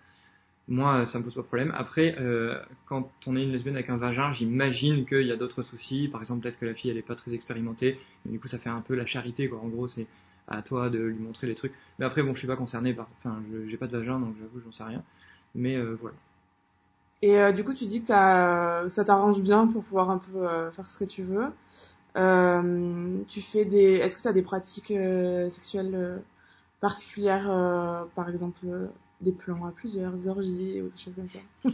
Moi, 0.69 1.05
ça 1.07 1.19
me 1.19 1.25
pose 1.25 1.35
pas 1.35 1.41
de 1.41 1.47
problème. 1.47 1.75
Après, 1.77 2.15
euh, 2.21 2.57
quand 2.87 3.11
on 3.27 3.35
est 3.37 3.43
une 3.43 3.51
lesbienne 3.51 3.75
avec 3.75 3.91
un 3.91 3.97
vagin, 3.97 4.33
j'imagine 4.33 5.05
qu'il 5.05 5.27
y 5.27 5.33
a 5.33 5.37
d'autres 5.37 5.63
soucis. 5.65 6.07
Par 6.07 6.21
exemple, 6.21 6.43
peut-être 6.43 6.61
que 6.61 6.67
la 6.67 6.75
fille, 6.75 6.93
elle 6.93 6.97
est 6.97 7.03
pas 7.03 7.17
très 7.17 7.35
expérimentée. 7.35 7.99
Mais 8.25 8.33
du 8.33 8.39
coup, 8.39 8.47
ça 8.47 8.59
fait 8.59 8.69
un 8.69 8.81
peu 8.81 8.95
la 8.95 9.05
charité, 9.05 9.49
quoi. 9.49 9.59
En 9.59 9.67
gros, 9.67 9.89
c'est 9.89 10.07
à 10.47 10.63
toi 10.63 10.89
de 10.89 10.99
lui 10.99 11.19
montrer 11.19 11.49
les 11.49 11.57
trucs. 11.57 11.73
Mais 11.99 12.05
après, 12.07 12.23
bon, 12.23 12.35
je 12.35 12.39
suis 12.39 12.47
pas 12.47 12.57
concerné 12.57 12.93
par, 12.95 13.09
enfin, 13.19 13.43
j'ai 13.67 13.77
pas 13.77 13.89
de 13.89 13.99
vagin, 13.99 14.21
donc 14.21 14.37
j'avoue, 14.39 14.61
j'en 14.65 14.71
sais 14.71 14.85
rien. 14.85 15.03
Mais 15.57 15.77
euh, 15.77 15.97
voilà. 16.01 16.15
Et 17.23 17.39
euh, 17.39 17.53
du 17.53 17.65
coup, 17.65 17.75
tu 17.75 17.85
dis 17.87 18.01
que 18.03 18.09
ça 18.09 19.05
t'arrange 19.05 19.41
bien 19.43 19.67
pour 19.67 19.83
pouvoir 19.83 20.11
un 20.11 20.19
peu 20.19 20.47
euh, 20.49 20.71
faire 20.71 20.89
ce 20.89 20.99
que 20.99 21.05
tu 21.05 21.23
veux. 21.23 21.49
Euh, 22.17 23.19
tu 23.29 23.41
fais 23.41 23.65
des, 23.65 23.95
est-ce 23.95 24.17
que 24.17 24.23
tu 24.23 24.29
as 24.29 24.33
des 24.33 24.43
pratiques 24.43 24.91
euh, 24.91 25.49
sexuelles 25.51 25.95
euh, 25.95 26.19
particulières, 26.81 27.49
par 28.15 28.29
exemple 28.29 28.67
des 29.21 29.33
plans 29.33 29.67
à 29.67 29.71
plusieurs, 29.71 30.13
des 30.13 30.29
orgies 30.29 30.81
ou 30.81 30.89
des 30.89 30.99
choses 30.99 31.15
comme 31.15 31.29
ça, 31.29 31.39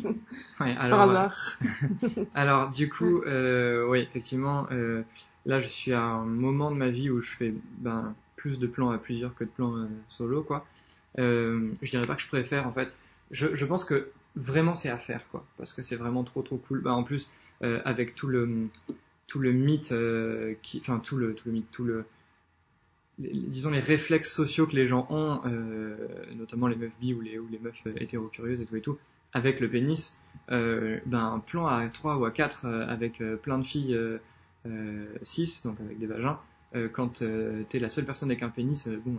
Ouais, 0.60 0.74
par 0.74 0.84
alors, 0.84 1.00
euh, 1.00 1.10
hasard. 1.10 1.58
Alors 2.34 2.70
du 2.70 2.88
coup, 2.88 3.22
euh, 3.22 3.86
oui, 3.88 4.00
effectivement, 4.00 4.66
euh, 4.72 5.02
là 5.44 5.60
je 5.60 5.68
suis 5.68 5.92
à 5.92 6.02
un 6.02 6.24
moment 6.24 6.70
de 6.70 6.76
ma 6.76 6.88
vie 6.88 7.08
où 7.08 7.20
je 7.20 7.30
fais 7.30 7.54
ben, 7.78 8.14
plus 8.34 8.58
de 8.58 8.66
plans 8.66 8.90
à 8.90 8.98
plusieurs 8.98 9.34
que 9.34 9.44
de 9.44 9.48
plans 9.50 9.88
solo, 10.08 10.42
quoi. 10.42 10.66
Je 11.16 11.70
dirais 11.88 12.06
pas 12.06 12.14
que 12.14 12.22
je 12.22 12.28
préfère, 12.28 12.66
en 12.66 12.72
fait. 12.72 12.92
Je, 13.30 13.54
je 13.54 13.64
pense 13.64 13.84
que 13.84 14.10
vraiment 14.34 14.74
c'est 14.74 14.90
à 14.90 14.98
faire, 14.98 15.22
quoi, 15.30 15.44
parce 15.56 15.72
que 15.72 15.82
c'est 15.82 15.96
vraiment 15.96 16.24
trop 16.24 16.42
trop 16.42 16.56
cool. 16.56 16.80
Ben, 16.80 16.92
en 16.92 17.04
plus, 17.04 17.30
avec 17.62 18.14
tout 18.14 18.26
le 18.26 18.64
tout 19.26 19.38
le 19.38 19.52
mythe, 19.52 19.92
euh, 19.92 20.54
enfin 20.80 20.98
tout 21.00 21.16
le 21.16 21.34
tout 21.34 21.48
le 21.48 21.54
mythe, 21.54 21.70
tout 21.72 21.84
le 21.84 22.04
les- 23.18 23.30
disons 23.32 23.70
les 23.70 23.80
réflexes 23.80 24.32
sociaux 24.32 24.66
que 24.66 24.76
les 24.76 24.86
gens 24.86 25.06
ont, 25.10 25.40
euh, 25.46 25.96
notamment 26.34 26.66
les 26.66 26.76
meufs 26.76 26.92
bi 27.00 27.14
ou 27.14 27.20
les 27.20 27.38
ou 27.38 27.46
les 27.50 27.58
meufs 27.58 27.82
euh, 27.86 27.94
hétérocurieuses 27.98 28.60
et 28.60 28.66
tout 28.66 28.76
et 28.76 28.82
tout, 28.82 28.98
avec 29.32 29.60
le 29.60 29.68
pénis 29.70 30.16
ben, 30.48 31.00
un 31.14 31.38
plan 31.40 31.66
à 31.66 31.88
3 31.88 32.16
ou 32.16 32.24
à 32.24 32.30
4 32.30 32.66
euh, 32.66 32.86
avec 32.88 33.22
plein 33.42 33.58
de 33.58 33.64
filles 33.66 33.94
euh, 33.94 34.18
euh, 34.66 35.06
6, 35.22 35.62
donc 35.64 35.80
avec 35.80 35.98
des 35.98 36.06
vagins, 36.06 36.38
quand 36.92 37.22
t'es 37.70 37.78
la 37.78 37.88
seule 37.88 38.04
personne 38.04 38.30
avec 38.30 38.42
un 38.42 38.50
pénis, 38.50 38.86
bon, 38.88 39.16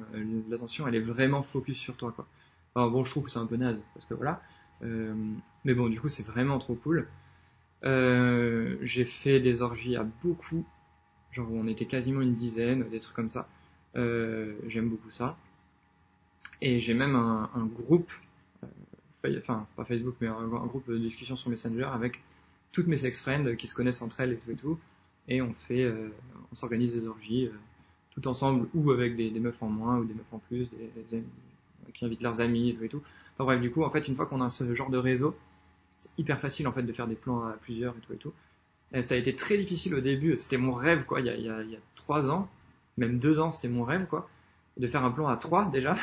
l'attention 0.49 0.87
elle 0.87 0.93
est 0.93 0.99
vraiment 0.99 1.41
focus 1.41 1.77
sur 1.77 1.95
toi 1.97 2.11
quoi. 2.15 2.27
Alors 2.75 2.91
bon, 2.91 3.03
je 3.03 3.09
trouve 3.09 3.23
que 3.23 3.31
c'est 3.31 3.39
un 3.39 3.47
peu 3.47 3.55
naze 3.55 3.81
parce 3.95 4.05
que 4.05 4.13
voilà, 4.13 4.41
mais 4.81 5.73
bon, 5.73 5.89
du 5.89 5.99
coup 5.99 6.07
c'est 6.09 6.25
vraiment 6.25 6.59
trop 6.59 6.75
cool. 6.75 7.07
Euh, 7.85 8.77
j'ai 8.81 9.05
fait 9.05 9.39
des 9.39 9.61
orgies 9.61 9.95
à 9.95 10.03
beaucoup, 10.23 10.65
genre 11.31 11.47
on 11.51 11.67
était 11.67 11.85
quasiment 11.85 12.21
une 12.21 12.35
dizaine, 12.35 12.87
des 12.89 12.99
trucs 12.99 13.15
comme 13.15 13.31
ça. 13.31 13.47
Euh, 13.95 14.55
J'aime 14.67 14.89
beaucoup 14.89 15.11
ça. 15.11 15.37
Et 16.61 16.79
j'ai 16.79 16.93
même 16.93 17.15
un, 17.15 17.49
groupe 17.65 18.11
Fa- 19.21 19.29
enfin 19.39 19.67
pas 19.75 19.85
Facebook, 19.85 20.15
mais 20.21 20.27
un, 20.27 20.47
groupe 20.67 20.87
de 20.89 20.97
discussion 20.97 21.35
sur 21.35 21.49
Messenger 21.49 21.89
avec 21.91 22.21
toutes 22.71 22.87
mes 22.87 22.97
sex 22.97 23.19
friends 23.21 23.55
qui 23.55 23.67
se 23.67 23.73
connaissent 23.75 24.01
entre 24.01 24.19
elles 24.21 24.33
et 24.33 24.37
tout 24.37 24.51
et 24.51 24.55
tout, 24.55 24.79
et 25.27 25.41
on 25.41 25.53
fait, 25.53 25.83
euh, 25.83 26.09
on 26.51 26.55
s'organise 26.55 26.93
des 26.93 27.07
orgies 27.07 27.45
euh, 27.47 27.51
tout 28.11 28.27
ensemble 28.27 28.67
ou 28.75 28.91
avec 28.91 29.15
des, 29.15 29.31
meufs 29.39 29.61
en 29.63 29.69
moins 29.69 29.97
ou 29.97 30.05
des 30.05 30.13
meufs 30.13 30.33
en 30.33 30.39
plus, 30.39 30.69
des, 30.69 30.91
des 31.09 31.23
qui 31.93 32.05
invitent 32.05 32.21
leurs 32.21 32.41
amis 32.41 32.69
et 32.69 32.75
tout 32.75 32.83
et 32.83 32.89
tout. 32.89 33.01
Enfin 33.35 33.45
bref, 33.45 33.61
du 33.61 33.71
coup, 33.71 33.83
en 33.83 33.89
fait, 33.89 34.07
une 34.07 34.15
fois 34.15 34.25
qu'on 34.25 34.41
a 34.41 34.49
ce 34.49 34.75
genre 34.75 34.89
de 34.89 34.97
réseau, 34.97 35.35
c'est 35.99 36.11
hyper 36.17 36.39
facile 36.39 36.67
en 36.67 36.71
fait 36.71 36.83
de 36.83 36.93
faire 36.93 37.07
des 37.07 37.15
plans 37.15 37.43
à 37.43 37.53
plusieurs 37.53 37.95
et 37.95 37.99
tout 38.01 38.13
et 38.13 38.17
tout. 38.17 38.33
Ça 39.01 39.15
a 39.15 39.17
été 39.17 39.35
très 39.35 39.57
difficile 39.57 39.95
au 39.95 40.01
début, 40.01 40.37
c'était 40.37 40.57
mon 40.57 40.73
rêve 40.73 41.03
quoi, 41.05 41.19
il 41.19 41.25
y 41.25 41.29
a, 41.29 41.35
il 41.35 41.43
y 41.43 41.75
a, 41.75 41.79
trois 41.95 42.29
ans, 42.29 42.47
même 42.97 43.19
deux 43.19 43.39
ans, 43.39 43.51
c'était 43.51 43.67
mon 43.67 43.83
rêve 43.83 44.05
quoi, 44.07 44.29
de 44.77 44.87
faire 44.87 45.03
un 45.03 45.11
plan 45.11 45.27
à 45.27 45.37
trois 45.37 45.65
déjà. 45.65 45.97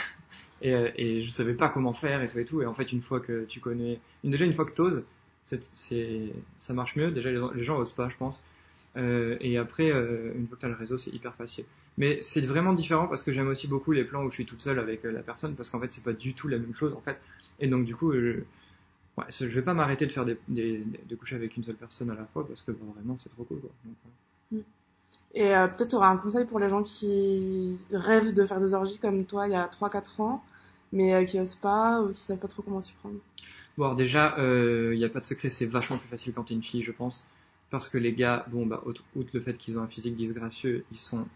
Et, 0.63 0.71
et 0.97 1.21
je 1.21 1.29
savais 1.29 1.53
pas 1.53 1.69
comment 1.69 1.93
faire 1.93 2.23
et 2.23 2.29
tout 2.29 2.39
et 2.39 2.45
tout. 2.47 2.63
Et 2.63 2.67
en 2.67 2.73
fait, 2.73 2.91
une 2.93 3.03
fois 3.03 3.21
que 3.21 3.45
tu 3.45 3.61
connais, 3.61 4.01
déjà 4.23 4.47
une 4.47 4.55
fois 4.55 4.65
que 4.65 4.73
t'oses, 4.73 5.05
c'est, 5.45 6.33
ça 6.59 6.73
marche 6.73 6.97
mieux. 6.97 7.11
Déjà, 7.11 7.31
les, 7.31 7.41
les 7.55 7.65
gens 7.65 7.79
osent 7.79 7.93
pas, 7.93 8.09
je 8.09 8.17
pense. 8.17 8.43
Euh, 8.97 9.37
et 9.41 9.59
après, 9.59 9.91
euh, 9.91 10.33
une 10.37 10.47
fois 10.47 10.57
que 10.57 10.63
t'as 10.63 10.69
le 10.69 10.75
réseau, 10.75 10.97
c'est 10.97 11.11
hyper 11.13 11.35
facile. 11.35 11.65
Mais 11.99 12.19
c'est 12.23 12.41
vraiment 12.41 12.73
différent 12.73 13.07
parce 13.07 13.23
que 13.23 13.33
j'aime 13.33 13.49
aussi 13.49 13.69
beaucoup 13.69 13.93
les 13.93 14.05
plans 14.05 14.25
où 14.25 14.31
je 14.31 14.35
suis 14.35 14.47
toute 14.47 14.63
seule 14.63 14.79
avec 14.79 15.05
euh, 15.05 15.13
la 15.13 15.23
personne 15.23 15.55
parce 15.55 15.71
qu'en 15.71 15.81
fait, 15.81 15.93
c'est 15.93 16.05
pas 16.05 16.13
du 16.13 16.35
tout 16.35 16.49
la 16.49 16.59
même 16.59 16.75
chose 16.75 16.93
en 16.95 17.01
fait. 17.01 17.19
Et 17.61 17.69
donc 17.69 17.85
du 17.85 17.95
coup, 17.95 18.13
ouais, 19.19 19.25
je 19.31 19.47
vais 19.47 19.63
pas 19.63 19.75
m'arrêter 19.75 20.07
de 20.07 20.13
faire 20.13 20.25
des, 20.25 20.39
des, 20.49 20.85
de 21.09 21.17
coucher 21.17 21.37
avec 21.37 21.57
une 21.57 21.63
seule 21.63 21.77
personne 21.77 22.11
à 22.11 22.15
la 22.15 22.25
fois 22.27 22.47
parce 22.47 22.63
que 22.63 22.73
vraiment, 22.73 23.17
c'est 23.17 23.31
trop 23.31 23.45
cool. 23.45 23.61
Quoi. 23.61 23.71
Donc, 23.85 23.95
voilà. 24.03 24.65
Et 25.35 25.55
euh, 25.55 25.67
peut-être 25.67 25.91
tu 25.91 25.97
auras 25.97 26.09
un 26.09 26.17
conseil 26.17 26.45
pour 26.45 26.61
les 26.61 26.69
gens 26.69 26.83
qui 26.83 27.77
rêvent 27.93 28.33
de 28.33 28.47
faire 28.47 28.61
des 28.61 28.73
orgies 28.73 28.99
comme 28.99 29.25
toi 29.25 29.49
il 29.49 29.53
y 29.53 29.57
a 29.57 29.67
3-4 29.67 30.23
ans, 30.23 30.45
mais 30.93 31.13
euh, 31.13 31.25
qui 31.25 31.41
osent 31.41 31.57
pas 31.57 32.03
ou 32.03 32.11
qui 32.11 32.21
savent 32.21 32.39
pas 32.39 32.49
trop 32.49 32.63
comment 32.63 32.81
s'y 32.81 32.93
prendre? 32.93 33.17
Bon, 33.77 33.85
alors 33.85 33.97
déjà, 33.97 34.35
il 34.39 34.45
euh, 34.45 34.97
n'y 34.97 35.05
a 35.05 35.09
pas 35.09 35.21
de 35.21 35.27
secret, 35.27 35.51
c'est 35.51 35.67
vachement 35.67 35.99
plus 35.99 36.09
facile 36.09 36.33
quand 36.33 36.45
t'es 36.45 36.55
une 36.55 36.63
fille, 36.63 36.85
je 36.85 36.93
pense. 36.93 37.27
Parce 37.71 37.89
que 37.89 37.99
les 37.99 38.13
gars, 38.13 38.47
bon, 38.53 38.67
bah, 38.67 38.83
outre, 38.87 39.03
outre 39.17 39.31
le 39.35 39.41
fait 39.41 39.59
qu'ils 39.59 39.79
ont 39.79 39.83
un 39.83 39.89
physique 39.89 40.15
disgracieux, 40.15 40.85
ils 40.93 40.99
sont, 40.99 41.27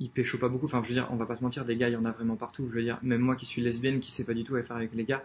ils 0.00 0.08
pécho 0.08 0.38
pas 0.38 0.48
beaucoup. 0.48 0.64
Enfin, 0.64 0.80
je 0.82 0.88
veux 0.88 0.94
dire, 0.94 1.06
on 1.10 1.16
va 1.16 1.26
pas 1.26 1.36
se 1.36 1.42
mentir, 1.42 1.66
des 1.66 1.76
gars, 1.76 1.90
il 1.90 1.92
y 1.92 1.96
en 1.96 2.06
a 2.06 2.12
vraiment 2.12 2.36
partout. 2.36 2.66
Je 2.70 2.76
veux 2.76 2.82
dire, 2.82 2.98
même 3.02 3.20
moi 3.20 3.36
qui 3.36 3.44
suis 3.44 3.60
lesbienne, 3.60 4.00
qui 4.00 4.10
sais 4.10 4.24
pas 4.24 4.32
du 4.32 4.44
tout 4.44 4.56
à 4.56 4.62
faire 4.62 4.76
avec 4.76 4.94
les 4.94 5.04
gars, 5.04 5.22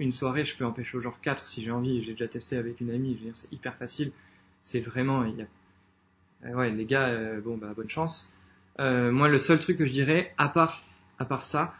une 0.00 0.12
soirée, 0.12 0.44
je 0.44 0.56
peux 0.56 0.64
en 0.64 0.72
pécho 0.72 1.00
genre 1.00 1.20
4 1.20 1.46
si 1.46 1.62
j'ai 1.62 1.70
envie. 1.70 2.02
J'ai 2.02 2.12
déjà 2.12 2.28
testé 2.28 2.56
avec 2.56 2.80
une 2.80 2.90
amie. 2.90 3.18
C'est 3.34 3.52
hyper 3.52 3.76
facile. 3.76 4.12
C'est 4.62 4.80
vraiment, 4.80 5.24
euh, 6.44 6.52
ouais, 6.52 6.70
les 6.70 6.86
gars, 6.86 7.08
euh, 7.08 7.40
bon, 7.40 7.56
bah, 7.56 7.72
bonne 7.76 7.90
chance. 7.90 8.30
Euh, 8.80 9.12
moi, 9.12 9.28
le 9.28 9.38
seul 9.38 9.58
truc 9.58 9.78
que 9.78 9.86
je 9.86 9.92
dirais, 9.92 10.32
à 10.38 10.48
part, 10.48 10.82
à 11.18 11.24
part 11.24 11.44
ça, 11.44 11.74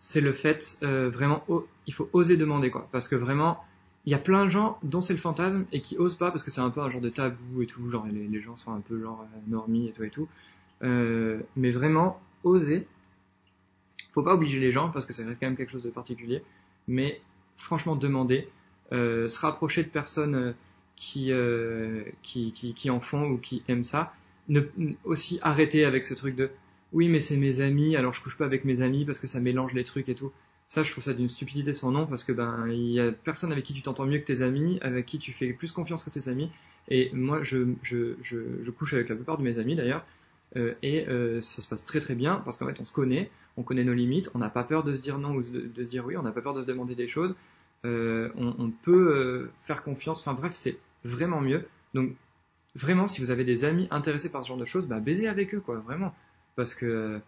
c'est 0.00 0.20
le 0.20 0.32
fait 0.32 0.78
vraiment, 0.82 1.44
il 1.86 1.94
faut 1.94 2.10
oser 2.12 2.36
demander 2.36 2.70
quoi, 2.70 2.88
parce 2.92 3.08
que 3.08 3.16
vraiment, 3.16 3.64
il 4.04 4.12
y 4.12 4.14
a 4.14 4.18
plein 4.18 4.44
de 4.44 4.50
gens 4.50 4.78
dont 4.82 5.00
c'est 5.00 5.14
le 5.14 5.18
fantasme 5.18 5.64
et 5.72 5.80
qui 5.80 5.96
osent 5.96 6.16
pas 6.16 6.30
parce 6.30 6.42
que 6.42 6.50
c'est 6.50 6.60
un 6.60 6.68
peu 6.68 6.82
un 6.82 6.90
genre 6.90 7.00
de 7.00 7.08
tabou 7.08 7.62
et 7.62 7.66
tout, 7.66 7.90
genre 7.90 8.06
les, 8.06 8.28
les 8.28 8.42
gens 8.42 8.56
sont 8.56 8.72
un 8.72 8.80
peu 8.80 9.00
genre 9.00 9.24
normis 9.46 9.88
et 9.88 9.92
tout 9.92 10.04
et 10.04 10.10
tout. 10.10 10.28
Mais 10.82 11.70
vraiment, 11.70 12.20
oser. 12.42 12.86
Faut 14.12 14.22
pas 14.22 14.34
obliger 14.34 14.60
les 14.60 14.72
gens 14.72 14.90
parce 14.90 15.06
que 15.06 15.12
ça 15.14 15.24
reste 15.24 15.40
quand 15.40 15.46
même 15.46 15.56
quelque 15.56 15.72
chose 15.72 15.82
de 15.82 15.90
particulier. 15.90 16.42
Mais 16.86 17.22
franchement, 17.56 17.96
demander, 17.96 18.48
euh, 18.92 19.28
se 19.28 19.40
rapprocher 19.40 19.82
de 19.82 19.88
personnes 19.88 20.34
euh, 20.34 20.52
qui, 20.96 21.32
euh, 21.32 22.02
qui, 22.22 22.52
qui, 22.52 22.74
qui 22.74 22.90
en 22.90 23.00
font 23.00 23.28
ou 23.28 23.38
qui 23.38 23.62
aiment 23.68 23.84
ça. 23.84 24.14
Ne, 24.48 24.60
aussi 25.04 25.38
arrêter 25.42 25.84
avec 25.84 26.04
ce 26.04 26.12
truc 26.12 26.36
de 26.36 26.50
oui 26.92 27.08
mais 27.08 27.20
c'est 27.20 27.38
mes 27.38 27.62
amis 27.62 27.96
alors 27.96 28.12
je 28.12 28.20
couche 28.22 28.36
pas 28.36 28.44
avec 28.44 28.66
mes 28.66 28.82
amis 28.82 29.06
parce 29.06 29.18
que 29.18 29.26
ça 29.26 29.40
mélange 29.40 29.72
les 29.72 29.84
trucs 29.84 30.10
et 30.10 30.14
tout 30.14 30.32
ça, 30.66 30.82
je 30.82 30.90
trouve 30.90 31.04
ça 31.04 31.12
d'une 31.12 31.28
stupidité 31.28 31.72
sans 31.72 31.90
nom 31.90 32.06
parce 32.06 32.24
que 32.24 32.32
ben 32.32 32.66
il 32.68 32.90
y 32.90 33.00
a 33.00 33.12
personne 33.12 33.52
avec 33.52 33.64
qui 33.64 33.74
tu 33.74 33.82
t'entends 33.82 34.06
mieux 34.06 34.18
que 34.18 34.24
tes 34.24 34.42
amis, 34.42 34.78
avec 34.82 35.06
qui 35.06 35.18
tu 35.18 35.32
fais 35.32 35.52
plus 35.52 35.72
confiance 35.72 36.04
que 36.04 36.10
tes 36.10 36.28
amis. 36.28 36.50
Et 36.88 37.10
moi, 37.12 37.42
je, 37.42 37.74
je, 37.82 38.16
je, 38.22 38.38
je 38.62 38.70
couche 38.70 38.94
avec 38.94 39.08
la 39.08 39.14
plupart 39.14 39.38
de 39.38 39.42
mes 39.42 39.58
amis 39.58 39.76
d'ailleurs. 39.76 40.04
Euh, 40.56 40.74
et 40.82 41.06
euh, 41.08 41.40
ça 41.42 41.62
se 41.62 41.68
passe 41.68 41.84
très 41.84 42.00
très 42.00 42.14
bien 42.14 42.36
parce 42.44 42.58
qu'en 42.58 42.66
fait 42.66 42.80
on 42.80 42.84
se 42.84 42.92
connaît, 42.92 43.30
on 43.56 43.62
connaît 43.62 43.84
nos 43.84 43.94
limites, 43.94 44.30
on 44.34 44.38
n'a 44.38 44.50
pas 44.50 44.62
peur 44.62 44.84
de 44.84 44.94
se 44.94 45.00
dire 45.00 45.18
non 45.18 45.34
ou 45.34 45.42
de, 45.42 45.84
se 45.84 45.88
dire 45.88 46.06
oui, 46.06 46.16
on 46.16 46.22
n'a 46.22 46.30
pas 46.30 46.42
peur 46.42 46.54
de 46.54 46.62
se 46.62 46.66
demander 46.66 46.94
des 46.94 47.08
choses, 47.08 47.34
euh, 47.84 48.30
on, 48.36 48.70
peut 48.70 49.50
faire 49.62 49.82
confiance, 49.82 50.20
enfin 50.20 50.34
bref 50.34 50.52
c'est 50.54 50.78
vraiment 51.04 51.40
mieux. 51.40 51.66
Donc 51.92 52.12
vraiment 52.76 53.08
si 53.08 53.20
vous 53.20 53.30
avez 53.30 53.44
des 53.44 53.64
amis 53.64 53.88
intéressés 53.90 54.30
par 54.30 54.44
ce 54.44 54.48
genre 54.48 54.56
de 54.56 54.64
choses, 54.64 54.86
bah 54.86 55.00
baisez 55.00 55.26
avec 55.26 55.54
eux 55.54 55.60
quoi, 55.60 55.76
vraiment. 55.76 56.14
Parce 56.54 56.74
que 56.74 57.20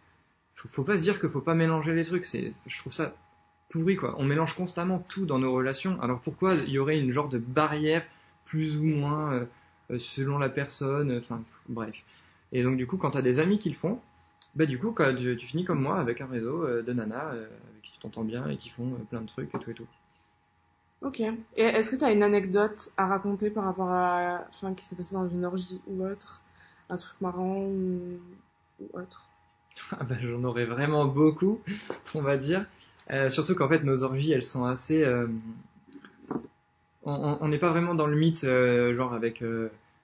faut, 0.54 0.68
faut 0.68 0.84
pas 0.84 0.96
se 0.96 1.02
dire 1.02 1.20
qu'il 1.20 1.30
faut 1.30 1.40
pas 1.40 1.54
mélanger 1.54 1.94
les 1.94 2.04
trucs, 2.04 2.26
je 2.26 2.78
trouve 2.78 2.92
ça 2.92 3.12
pourri 3.70 3.96
quoi. 3.96 4.14
On 4.18 4.24
mélange 4.24 4.54
constamment 4.54 5.00
tout 5.00 5.26
dans 5.26 5.40
nos 5.40 5.52
relations. 5.52 6.00
Alors 6.00 6.20
pourquoi 6.20 6.54
il 6.54 6.70
y 6.70 6.78
aurait 6.78 7.00
une 7.00 7.10
genre 7.10 7.28
de 7.28 7.38
barrière 7.38 8.04
plus 8.44 8.76
ou 8.76 8.84
moins 8.84 9.46
selon 9.98 10.38
la 10.38 10.48
personne, 10.48 11.18
enfin 11.18 11.42
bref. 11.68 12.04
Et 12.52 12.62
donc 12.62 12.76
du 12.76 12.86
coup 12.86 12.96
quand 12.96 13.12
t'as 13.12 13.22
des 13.22 13.38
amis 13.38 13.58
qui 13.58 13.68
le 13.68 13.74
font, 13.74 14.00
bah 14.54 14.66
du 14.66 14.78
coup 14.78 14.92
quand 14.92 15.14
tu, 15.14 15.36
tu 15.36 15.46
finis 15.46 15.64
comme 15.64 15.80
moi 15.80 15.98
avec 15.98 16.20
un 16.20 16.26
réseau 16.26 16.64
euh, 16.64 16.82
de 16.82 16.92
nanas 16.92 17.34
euh, 17.34 17.46
avec 17.70 17.82
qui 17.82 17.92
tu 17.92 17.98
t'entends 17.98 18.24
bien 18.24 18.48
et 18.48 18.56
qui 18.56 18.70
font 18.70 18.92
euh, 18.94 19.04
plein 19.10 19.20
de 19.20 19.26
trucs 19.26 19.54
et 19.54 19.58
tout 19.58 19.70
et 19.70 19.74
tout. 19.74 19.86
Ok. 21.02 21.20
Et 21.20 21.34
est-ce 21.56 21.90
que 21.90 21.96
tu 21.96 22.04
as 22.04 22.10
une 22.10 22.22
anecdote 22.22 22.90
à 22.96 23.06
raconter 23.06 23.50
par 23.50 23.64
rapport 23.64 23.90
à, 23.90 24.44
enfin, 24.48 24.74
qui 24.74 24.84
s'est 24.84 24.96
passé 24.96 25.14
dans 25.14 25.28
une 25.28 25.44
orgie 25.44 25.80
ou 25.86 26.04
autre, 26.04 26.40
un 26.88 26.96
truc 26.96 27.20
marrant 27.20 27.58
ou, 27.58 28.18
ou 28.80 28.98
autre? 28.98 29.28
Ah 29.92 30.04
bah, 30.04 30.16
j'en 30.20 30.42
aurais 30.44 30.64
vraiment 30.64 31.04
beaucoup, 31.04 31.60
on 32.14 32.22
va 32.22 32.38
dire. 32.38 32.64
Euh, 33.10 33.28
surtout 33.28 33.54
qu'en 33.54 33.68
fait 33.68 33.84
nos 33.84 34.02
orgies 34.02 34.32
elles 34.32 34.42
sont 34.42 34.64
assez 34.64 35.04
euh... 35.04 35.28
on 37.04 37.46
n'est 37.46 37.58
pas 37.58 37.70
vraiment 37.70 37.94
dans 37.94 38.08
le 38.08 38.16
mythe 38.16 38.42
euh, 38.42 38.96
genre 38.96 39.12
avec 39.14 39.44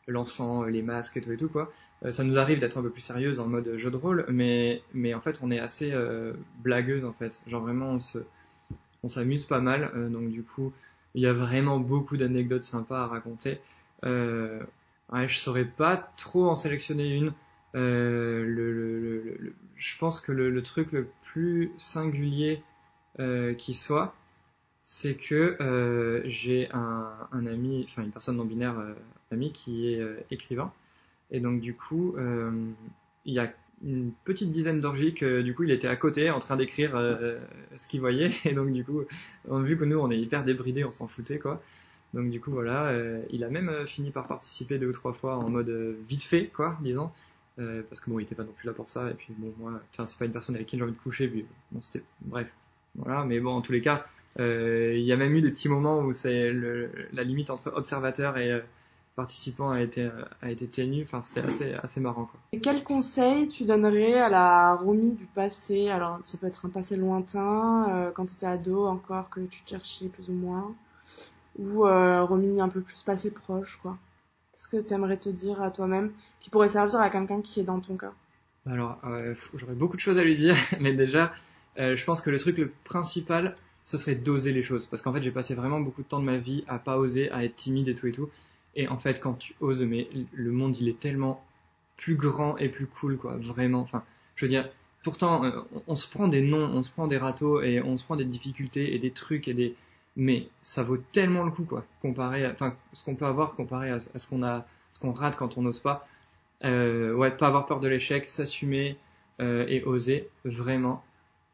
l'encens 0.09 0.67
les 0.67 0.83
masques 0.83 1.17
et 1.17 1.23
tout 1.23 1.33
et 1.33 1.37
tout 1.37 1.49
quoi. 1.49 1.73
Euh, 2.05 2.11
ça 2.11 2.25
nous 2.25 2.39
arrive 2.39 2.59
d'être 2.59 2.79
un 2.79 2.83
peu 2.83 2.91
plus 2.91 3.01
sérieuse 3.03 3.41
en 3.41 3.47
mode 3.47 3.77
jeu 3.77 3.91
de 3.91 3.97
rôle 3.97 4.27
mais 4.29 4.83
mais 4.95 5.15
en 5.15 5.21
fait 5.21 5.41
on 5.43 5.51
est 5.51 5.59
assez 5.59 5.93
euh, 5.93 6.33
blagueuse 6.63 7.05
en 7.05 7.13
fait. 7.13 7.41
Genre 7.47 7.63
vraiment 7.63 7.91
on 7.91 8.01
se 8.01 8.19
on 9.03 9.09
s'amuse 9.09 9.45
pas 9.45 9.61
mal 9.61 9.91
donc 10.11 10.31
du 10.31 10.43
coup 10.43 10.73
il 11.15 11.23
y 11.23 11.27
a 11.27 11.33
vraiment 11.33 11.79
beaucoup 11.79 12.17
d'anecdotes 12.17 12.65
sympas 12.65 13.03
à 13.03 13.07
raconter. 13.07 13.61
Ouais 14.03 15.29
je 15.29 15.39
saurais 15.39 15.65
pas 15.65 15.97
trop 16.17 16.49
en 16.49 16.55
sélectionner 16.55 17.15
une. 17.15 17.33
Le, 17.75 18.45
le, 18.45 18.73
le, 18.73 19.37
le, 19.39 19.55
je 19.83 19.99
pense 19.99 20.21
que 20.21 20.31
le, 20.31 20.63
truc 20.63 20.93
le 20.93 21.09
plus 21.23 21.73
singulier 21.77 22.63
euh, 23.19 23.53
qui 23.55 23.75
soit, 23.75 24.15
c'est 24.85 25.15
que 25.15 25.57
euh, 25.61 26.23
j'ai 26.25 26.69
un, 26.73 27.09
un, 27.33 27.47
ami, 27.47 27.87
enfin 27.89 28.03
une 28.03 28.11
personne 28.11 28.37
non 28.37 28.45
binaire 28.45 28.79
euh, 28.79 28.95
ami 29.31 29.53
qui 29.53 29.93
est 29.93 30.01
euh, 30.01 30.17
écrivain, 30.31 30.73
et 31.31 31.41
donc 31.41 31.61
du 31.61 31.75
coup 31.75 32.17
il 33.25 33.35
y 33.35 33.39
a 33.39 33.53
une 33.85 34.13
petite 34.25 34.53
dizaine 34.53 34.81
d'orgies 34.81 35.15
que 35.15 35.43
du 35.43 35.55
coup 35.55 35.65
il 35.65 35.71
était 35.71 35.89
à 35.89 35.97
côté 35.97 36.31
en 36.31 36.39
train 36.39 36.57
d'écrire 36.57 36.93
ce 37.77 37.89
qu'il 37.89 38.01
voyait, 38.01 38.33
et 38.45 38.53
donc 38.53 38.73
du 38.73 38.85
coup 38.85 39.03
vu 39.49 39.79
que 39.79 39.85
nous 39.85 39.99
on 39.99 40.11
est 40.11 40.19
hyper 40.19 40.45
débridés, 40.45 40.85
on 40.85 40.93
s'en 40.93 41.09
foutait 41.09 41.39
quoi. 41.39 41.63
Donc 42.15 42.31
du 42.31 42.41
coup 42.41 42.51
voilà, 42.51 42.93
il 43.31 43.45
a 43.45 43.49
même 43.49 43.87
fini 43.87 44.11
par 44.11 44.27
participer 44.27 44.79
deux 44.79 44.89
ou 44.89 44.93
trois 44.93 45.15
fois 45.15 45.37
en 45.37 45.49
mode 45.49 45.71
vite 46.09 46.23
fait 46.23 46.49
quoi, 46.49 46.77
disons. 46.83 47.11
Parce 47.57 48.01
que 48.01 48.11
bon, 48.11 48.19
il 48.19 48.25
était 48.25 48.35
pas 48.35 48.45
non 48.45 48.53
plus 48.53 48.67
là 48.67 48.73
pour 48.75 48.91
ça, 48.91 49.11
et 49.11 49.15
puis 49.15 49.33
bon, 49.39 49.55
moi, 49.59 49.81
enfin, 49.93 50.05
c'est 50.05 50.19
pas 50.19 50.27
une 50.27 50.33
personne 50.33 50.57
avec 50.57 50.67
qui 50.67 50.77
j'ai 50.77 50.83
envie 50.83 50.93
de 50.93 50.99
coucher, 50.99 51.29
puis 51.29 51.47
bon, 51.71 51.81
c'était, 51.81 52.05
bref, 52.23 52.49
voilà, 52.97 53.25
mais 53.25 53.41
bon, 53.41 53.53
en 53.53 53.61
tous 53.61 53.73
les 53.73 53.81
cas, 53.81 54.05
il 54.39 55.03
y 55.03 55.13
a 55.13 55.17
même 55.17 55.35
eu 55.35 55.43
des 55.43 55.51
petits 55.51 55.69
moments 55.69 56.01
où 56.01 56.13
c'est 56.13 56.53
la 57.13 57.25
limite 57.25 57.51
entre 57.51 57.73
observateur 57.75 58.39
et 58.39 58.51
euh, 58.51 58.61
participant 59.17 59.71
a 59.71 59.83
été 59.83 60.09
a 60.41 60.51
été 60.51 60.67
ténue. 60.67 61.03
Enfin, 61.03 61.23
c'était 61.25 61.47
assez 61.47 61.75
assez 61.75 62.01
marrant 62.01 62.25
quoi. 62.25 62.41
Et 62.53 62.61
quel 62.61 62.83
conseil 62.83 63.49
tu 63.49 63.65
donnerais 63.65 64.15
à 64.15 64.29
la 64.29 64.75
Romy 64.75 65.11
du 65.11 65.27
passé? 65.27 65.89
Alors, 65.91 66.21
ça 66.25 66.39
peut 66.39 66.47
être 66.47 66.67
un 66.67 66.71
passé 66.71 66.97
lointain, 66.97 67.89
euh, 67.91 68.11
quand 68.11 68.27
tu 68.27 68.35
étais 68.35 68.47
ado 68.47 68.87
encore 68.87 69.31
que 69.31 69.41
tu 69.41 69.63
cherchais 69.67 70.09
plus 70.09 70.29
ou 70.29 70.35
moins, 70.35 70.75
ou 71.59 71.87
euh, 71.87 72.25
Romy 72.25 72.61
un 72.61 72.69
peu 72.69 72.81
plus 72.81 73.03
passé 73.03 73.31
proche 73.31 73.79
quoi? 73.83 73.99
Qu'est-ce 74.53 74.69
que 74.69 74.81
tu 74.87 74.95
aimerais 74.95 75.17
te 75.17 75.29
dire 75.29 75.61
à 75.63 75.71
toi-même 75.71 76.13
qui 76.41 76.51
pourrait 76.51 76.69
servir 76.69 77.01
à 77.01 77.11
quelqu'un 77.11 77.41
qui 77.41 77.61
est 77.61 77.65
dans 77.65 77.81
ton 77.81 77.97
cas? 77.97 78.13
Alors, 78.67 78.99
euh, 79.05 79.35
j'aurais 79.55 79.75
beaucoup 79.75 79.97
de 79.97 80.01
choses 80.01 80.19
à 80.19 80.25
lui 80.25 80.37
dire, 80.37 80.57
mais 80.81 80.93
déjà, 80.93 81.33
euh, 81.79 81.97
je 81.97 82.05
pense 82.05 82.21
que 82.21 82.31
le 82.31 82.39
truc 82.39 82.59
le 82.59 82.73
principal, 82.85 83.57
ce 83.85 83.99
serait 83.99 84.15
d'oser 84.15 84.53
les 84.53 84.63
choses. 84.63 84.87
Parce 84.87 85.03
qu'en 85.03 85.13
fait, 85.13 85.23
j'ai 85.23 85.31
passé 85.31 85.55
vraiment 85.55 85.81
beaucoup 85.81 86.03
de 86.03 86.09
temps 86.09 86.21
de 86.21 86.25
ma 86.25 86.39
vie 86.39 86.65
à 86.69 86.79
pas 86.79 86.99
oser, 86.99 87.31
à 87.31 87.45
être 87.45 87.57
timide 87.57 87.89
et 87.89 87.95
tout 87.95 88.07
et 88.07 88.13
tout. 88.13 88.31
Et 88.75 88.89
en 88.89 88.99
fait, 88.99 89.21
quand 89.21 89.35
tu 89.35 89.55
oses, 89.61 89.83
mais 89.85 90.09
le 90.33 90.51
monde, 90.51 90.77
il 90.79 90.89
est 90.89 90.99
tellement 90.99 91.45
plus 91.97 92.17
grand 92.17 92.57
et 92.59 92.69
plus 92.69 92.87
cool, 92.87 93.17
quoi. 93.17 93.37
Vraiment. 93.37 93.81
Enfin, 93.81 94.03
je 94.37 94.45
veux 94.45 94.49
dire, 94.49 94.69
pourtant, 95.03 95.45
euh, 95.45 95.61
on, 95.87 95.97
se 95.97 96.09
prend 96.09 96.29
des 96.29 96.43
noms, 96.43 96.65
on 96.65 96.83
se 96.83 96.91
prend 96.91 97.07
des 97.07 97.19
râteaux 97.19 97.63
et 97.63 97.81
on 97.83 97.97
se 97.97 98.05
prend 98.05 98.17
des 98.17 98.25
difficultés 98.25 98.95
et 98.95 98.99
des 98.99 99.11
trucs 99.11 99.49
et 99.49 99.55
des, 99.55 99.75
mais 100.17 100.49
ça 100.63 100.83
vaut 100.83 100.97
tellement 100.97 101.45
le 101.45 101.51
coup, 101.51 101.65
quoi. 101.65 101.85
Comparé, 102.01 102.45
à, 102.45 102.53
enfin, 102.53 102.75
ce 102.93 103.05
qu'on 103.05 103.15
peut 103.15 103.27
avoir 103.27 103.55
comparé 103.55 103.91
à 103.91 104.01
ce 104.01 104.29
qu'on 104.29 104.43
a, 104.43 104.67
ce 104.91 105.01
qu'on 105.01 105.13
rate 105.13 105.37
quand 105.37 105.59
on 105.59 105.63
n'ose 105.63 105.81
pas. 105.81 106.07
Euh, 106.65 107.13
ouais, 107.15 107.31
pas 107.33 107.49
avoir 107.49 107.67
peur 107.67 107.81
de 107.81 107.89
l'échec, 107.89 108.31
s'assumer 108.31 108.97
euh, 109.41 109.67
et 109.69 109.83
oser, 109.83 110.29
vraiment 110.45 111.03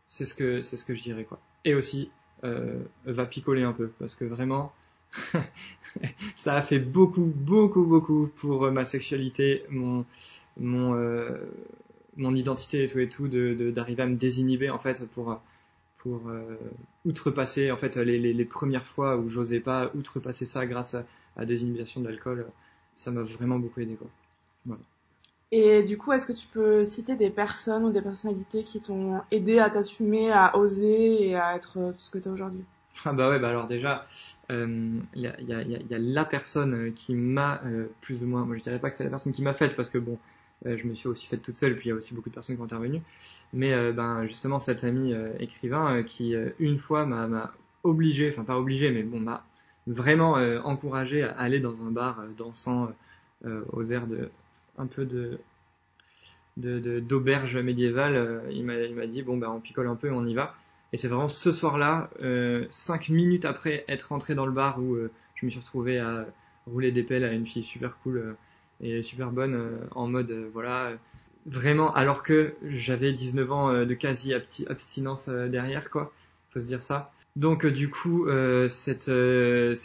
c'est 0.09 0.27
ce 0.27 0.35
que 0.35 0.61
c'est 0.62 0.77
ce 0.77 0.85
que 0.85 0.95
je 0.95 1.03
dirais 1.03 1.25
quoi. 1.25 1.38
Et 1.64 1.75
aussi 1.75 2.11
euh, 2.44 2.83
va 3.05 3.27
picoler 3.27 3.62
un 3.62 3.72
peu 3.72 3.88
parce 3.98 4.14
que 4.14 4.24
vraiment 4.24 4.72
ça 6.37 6.55
a 6.55 6.62
fait 6.62 6.79
beaucoup 6.79 7.33
beaucoup 7.35 7.85
beaucoup 7.85 8.31
pour 8.37 8.70
ma 8.70 8.85
sexualité, 8.85 9.64
mon 9.70 10.05
mon 10.59 10.94
euh, 10.94 11.37
mon 12.16 12.35
identité 12.35 12.85
et 12.85 12.88
tout 12.88 12.98
et 12.98 13.09
tout 13.09 13.29
d'arriver 13.29 14.03
à 14.03 14.07
me 14.07 14.16
désinhiber 14.16 14.70
en 14.70 14.79
fait 14.79 15.05
pour 15.09 15.40
pour 15.98 16.29
euh, 16.29 16.57
outrepasser 17.05 17.72
en 17.72 17.77
fait 17.77 17.96
les, 17.96 18.18
les, 18.18 18.44
premières 18.44 18.87
fois 18.87 19.16
où 19.16 19.29
j'osais 19.29 19.61
pas 19.61 19.90
outrepasser 19.94 20.46
ça 20.46 20.64
grâce 20.66 20.94
à, 20.94 21.01
à 21.37 21.40
la 21.40 21.46
désinhibition 21.46 22.01
de 22.01 22.09
l'alcool, 22.09 22.46
ça 22.94 23.11
m'a 23.11 23.22
vraiment 23.22 23.59
beaucoup 23.59 23.81
aidé 23.81 23.94
quoi. 23.94 24.09
Voilà. 24.64 24.83
Et 25.50 25.82
du 25.82 25.96
coup, 25.96 26.12
est-ce 26.12 26.26
que 26.26 26.32
tu 26.32 26.46
peux 26.46 26.84
citer 26.84 27.16
des 27.16 27.30
personnes 27.30 27.84
ou 27.84 27.90
des 27.90 28.02
personnalités 28.02 28.62
qui 28.62 28.80
t'ont 28.80 29.22
aidé 29.30 29.58
à 29.58 29.70
t'assumer, 29.70 30.30
à 30.30 30.56
oser 30.58 31.28
et 31.28 31.37
à 31.37 31.56
être 31.56 31.72
tout 31.72 32.00
ce 32.00 32.11
que 32.11 32.18
tu 32.18 32.28
es 32.28 32.32
aujourd'hui? 32.32 32.64
Ah 33.04 33.12
bah 33.12 33.30
ouais, 33.30 33.38
bah 33.38 33.48
alors 33.48 33.66
déjà, 33.66 34.04
il 34.50 34.56
euh, 34.56 35.00
y, 35.14 35.26
a, 35.26 35.98
la 35.98 36.24
personne 36.24 36.92
qui 36.94 37.14
m'a 37.14 37.61
euh, 37.64 37.87
plus 38.00 38.24
ou 38.24 38.26
moins, 38.26 38.44
moi 38.44 38.56
je 38.56 38.62
dirais 38.62 38.80
pas 38.80 38.90
que 38.90 38.96
c'est 38.96 39.04
la 39.04 39.11
personne 39.11 39.32
qui 39.32 39.42
m'a 39.42 39.54
faite 39.54 39.76
parce 39.76 39.88
que 39.88 39.98
bon, 39.98 40.18
euh, 40.66 40.76
je 40.76 40.87
me 40.87 40.94
suis 40.94 41.08
aussi 41.08 41.26
faite 41.26 41.42
toute 41.42 41.56
seule, 41.56 41.76
puis 41.76 41.87
il 41.87 41.88
y 41.90 41.92
a 41.92 41.94
aussi 41.94 42.14
beaucoup 42.14 42.30
de 42.30 42.34
personnes 42.34 42.56
qui 42.56 42.62
ont 42.62 42.64
intervenu, 42.64 43.00
mais 43.52 43.72
euh, 43.72 43.92
ben 43.92 44.26
justement 44.26 44.58
cet 44.58 44.82
ami 44.84 45.12
euh, 45.12 45.32
écrivain 45.38 46.02
qui 46.02 46.34
une 46.58 46.78
fois 46.78 47.06
m'a 47.06 47.52
obligé, 47.84 48.30
enfin 48.30 48.44
pas 48.44 48.58
obligé, 48.58 48.90
mais 48.90 49.02
bon 49.02 49.20
m'a 49.20 49.44
vraiment 49.87 50.34
encouragé 50.64 51.22
à 51.22 51.30
aller 51.32 51.61
dans 51.61 51.82
un 51.87 51.90
bar 51.90 52.22
dansant 52.37 52.92
aux 53.72 53.84
airs 53.84 54.06
de 54.06 54.30
un 54.79 54.87
peu 54.87 55.05
de 55.05 55.38
d'auberge 56.59 57.57
médiévale, 57.57 58.17
euh, 58.17 58.41
il 58.51 58.64
m'a 58.64 59.07
dit 59.07 59.23
bon 59.23 59.37
ben 59.37 59.49
on 59.49 59.61
picole 59.61 59.87
un 59.87 59.95
peu, 59.95 60.11
on 60.11 60.27
y 60.27 60.35
va. 60.35 60.55
Et 60.93 60.99
c'est 60.99 61.09
vraiment 61.09 61.29
ce 61.29 61.53
soir-là, 61.53 62.11
euh, 62.23 62.64
cinq 62.71 63.11
minutes 63.11 63.45
après 63.45 63.85
être 63.88 64.05
rentré 64.05 64.35
dans 64.35 64.47
le 64.47 64.53
bar 64.53 64.81
où 64.81 64.95
euh, 64.95 65.11
je 65.35 65.47
me 65.47 65.51
suis 65.51 65.61
retrouvé 65.61 65.99
à 65.99 66.27
rouler 66.67 66.91
des 66.91 67.03
pelles 67.03 67.25
à 67.25 67.33
une 67.33 67.47
fille 67.47 67.62
super 67.62 67.97
cool 68.03 68.37
et 68.83 69.03
super 69.03 69.31
bonne 69.31 69.79
en 69.93 70.07
mode 70.07 70.31
voilà 70.53 70.93
vraiment 71.47 71.95
alors 71.95 72.23
que 72.23 72.55
j'avais 72.69 73.12
19 73.12 73.53
ans 73.53 73.85
de 73.85 73.95
quasi 73.95 74.35
abstinence 74.35 75.29
derrière 75.29 75.91
quoi, 75.91 76.12
faut 76.51 76.61
se 76.61 76.67
dire 76.67 76.83
ça. 76.83 77.11
Donc 77.37 77.64
du 77.64 77.88
coup 77.88 78.27
c'est 78.69 79.09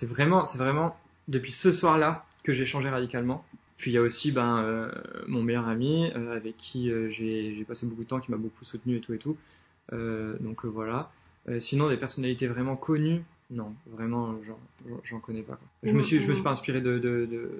vraiment 0.03 0.43
c'est 0.45 0.57
vraiment 0.57 0.97
depuis 1.27 1.51
ce 1.53 1.71
soir-là 1.71 2.25
que 2.43 2.53
j'ai 2.53 2.65
changé 2.65 2.89
radicalement. 2.89 3.45
Puis 3.83 3.91
il 3.91 3.95
y 3.95 3.97
a 3.97 4.01
aussi 4.01 4.31
ben, 4.31 4.59
euh, 4.63 4.89
mon 5.27 5.43
meilleur 5.43 5.67
ami 5.67 6.09
euh, 6.15 6.33
avec 6.33 6.55
qui 6.55 6.89
euh, 6.89 7.09
j'ai 7.09 7.65
passé 7.67 7.85
beaucoup 7.85 8.03
de 8.03 8.07
temps, 8.07 8.21
qui 8.21 8.31
m'a 8.31 8.37
beaucoup 8.37 8.63
soutenu 8.63 8.95
et 8.95 9.01
tout 9.01 9.13
et 9.13 9.17
tout. 9.17 9.35
donc 9.91 10.63
voilà. 10.65 11.11
Sinon, 11.59 11.89
des 11.89 11.97
personnalités 11.97 12.47
vraiment 12.47 12.77
connues, 12.77 13.21
non, 13.51 13.73
vraiment, 13.87 14.35
j'en- 15.03 15.19
connais 15.19 15.41
pas. 15.41 15.57
quoi. 15.57 15.67
Je 15.83 15.93
me 15.97 16.01
suis, 16.01 16.21
je 16.21 16.29
me 16.29 16.33
suis 16.33 16.41
pas 16.43 16.51
inspiré 16.51 16.79
de, 16.79 16.97
de, 16.99 17.25
de, 17.25 17.51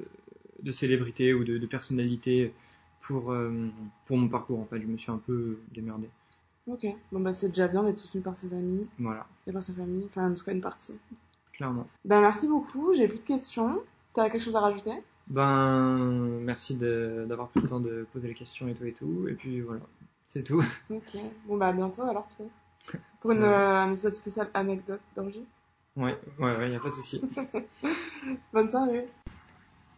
de 0.62 0.72
célébrités 0.72 1.34
ou 1.34 1.44
de, 1.44 1.58
de 1.58 1.66
personnalités 1.66 2.54
pour, 3.02 3.36
pour 4.06 4.18
mon 4.18 4.30
parcours, 4.30 4.62
en 4.62 4.66
fait. 4.66 4.80
Je 4.80 4.88
me 4.88 4.96
suis 4.96 5.12
un 5.12 5.18
peu 5.18 5.58
démerdé. 5.74 6.08
Ok, 6.68 6.86
bon 7.12 7.20
bah 7.22 7.32
c'est 7.34 7.50
déjà 7.50 7.68
bien 7.68 7.84
d'être 7.84 8.00
soutenu 8.00 8.22
par 8.22 8.36
ses 8.38 8.54
amis 8.54 8.88
Voilà, 8.98 9.28
et 9.48 9.54
par 9.54 9.64
sa 9.64 9.74
famille, 9.74 10.06
enfin 10.06 10.32
en 10.32 10.34
tout 10.34 10.46
cas 10.46 10.54
une 10.54 10.62
partie. 10.62 10.94
clairement. 11.54 11.88
Bah 12.06 12.22
merci 12.22 12.48
beaucoup, 12.48 12.94
j'ai 12.94 13.10
plus 13.10 13.20
de 13.20 13.24
questions. 13.26 13.82
T'as 14.14 14.30
quelque 14.30 14.42
chose 14.44 14.56
à 14.56 14.62
rajouter? 14.62 14.94
Ben, 15.28 16.40
merci 16.42 16.76
de- 16.76 17.26
d'avoir 17.28 17.48
pris 17.50 17.62
le 17.62 17.68
temps 17.70 17.80
de 17.80 18.06
poser 18.14 18.28
les 18.28 18.34
questions 18.34 18.68
et 18.68 18.74
tout 18.74 18.86
et 18.86 18.94
tout. 18.94 19.28
Et 19.30 19.34
puis 19.34 19.62
voilà, 19.62 19.82
c'est 20.28 20.44
tout. 20.44 20.64
Ok, 20.90 21.18
bon 21.48 21.58
bah 21.58 21.68
à 21.70 21.74
bientôt 21.74 22.04
alors 22.04 22.28
peut-être. 22.38 23.00
Pour 23.22 23.32
une, 23.32 23.40
Ouais. 23.44 23.48
euh, 23.48 23.78
un 23.84 23.94
épisode 23.94 24.16
spécial 24.16 24.50
anecdote 24.54 25.00
d'orgie. 25.16 25.46
Ouais, 25.96 26.18
ouais, 26.40 26.58
ouais, 26.58 26.72
y 26.72 26.76
a 26.76 26.80
pas 26.80 26.90
de 26.90 26.94
souci. 26.94 27.22
Bonne 28.54 28.68
soirée. 28.70 29.06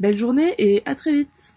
Belle 0.00 0.16
journée 0.16 0.54
et 0.58 0.82
à 0.86 0.94
très 0.94 1.12
vite 1.12 1.52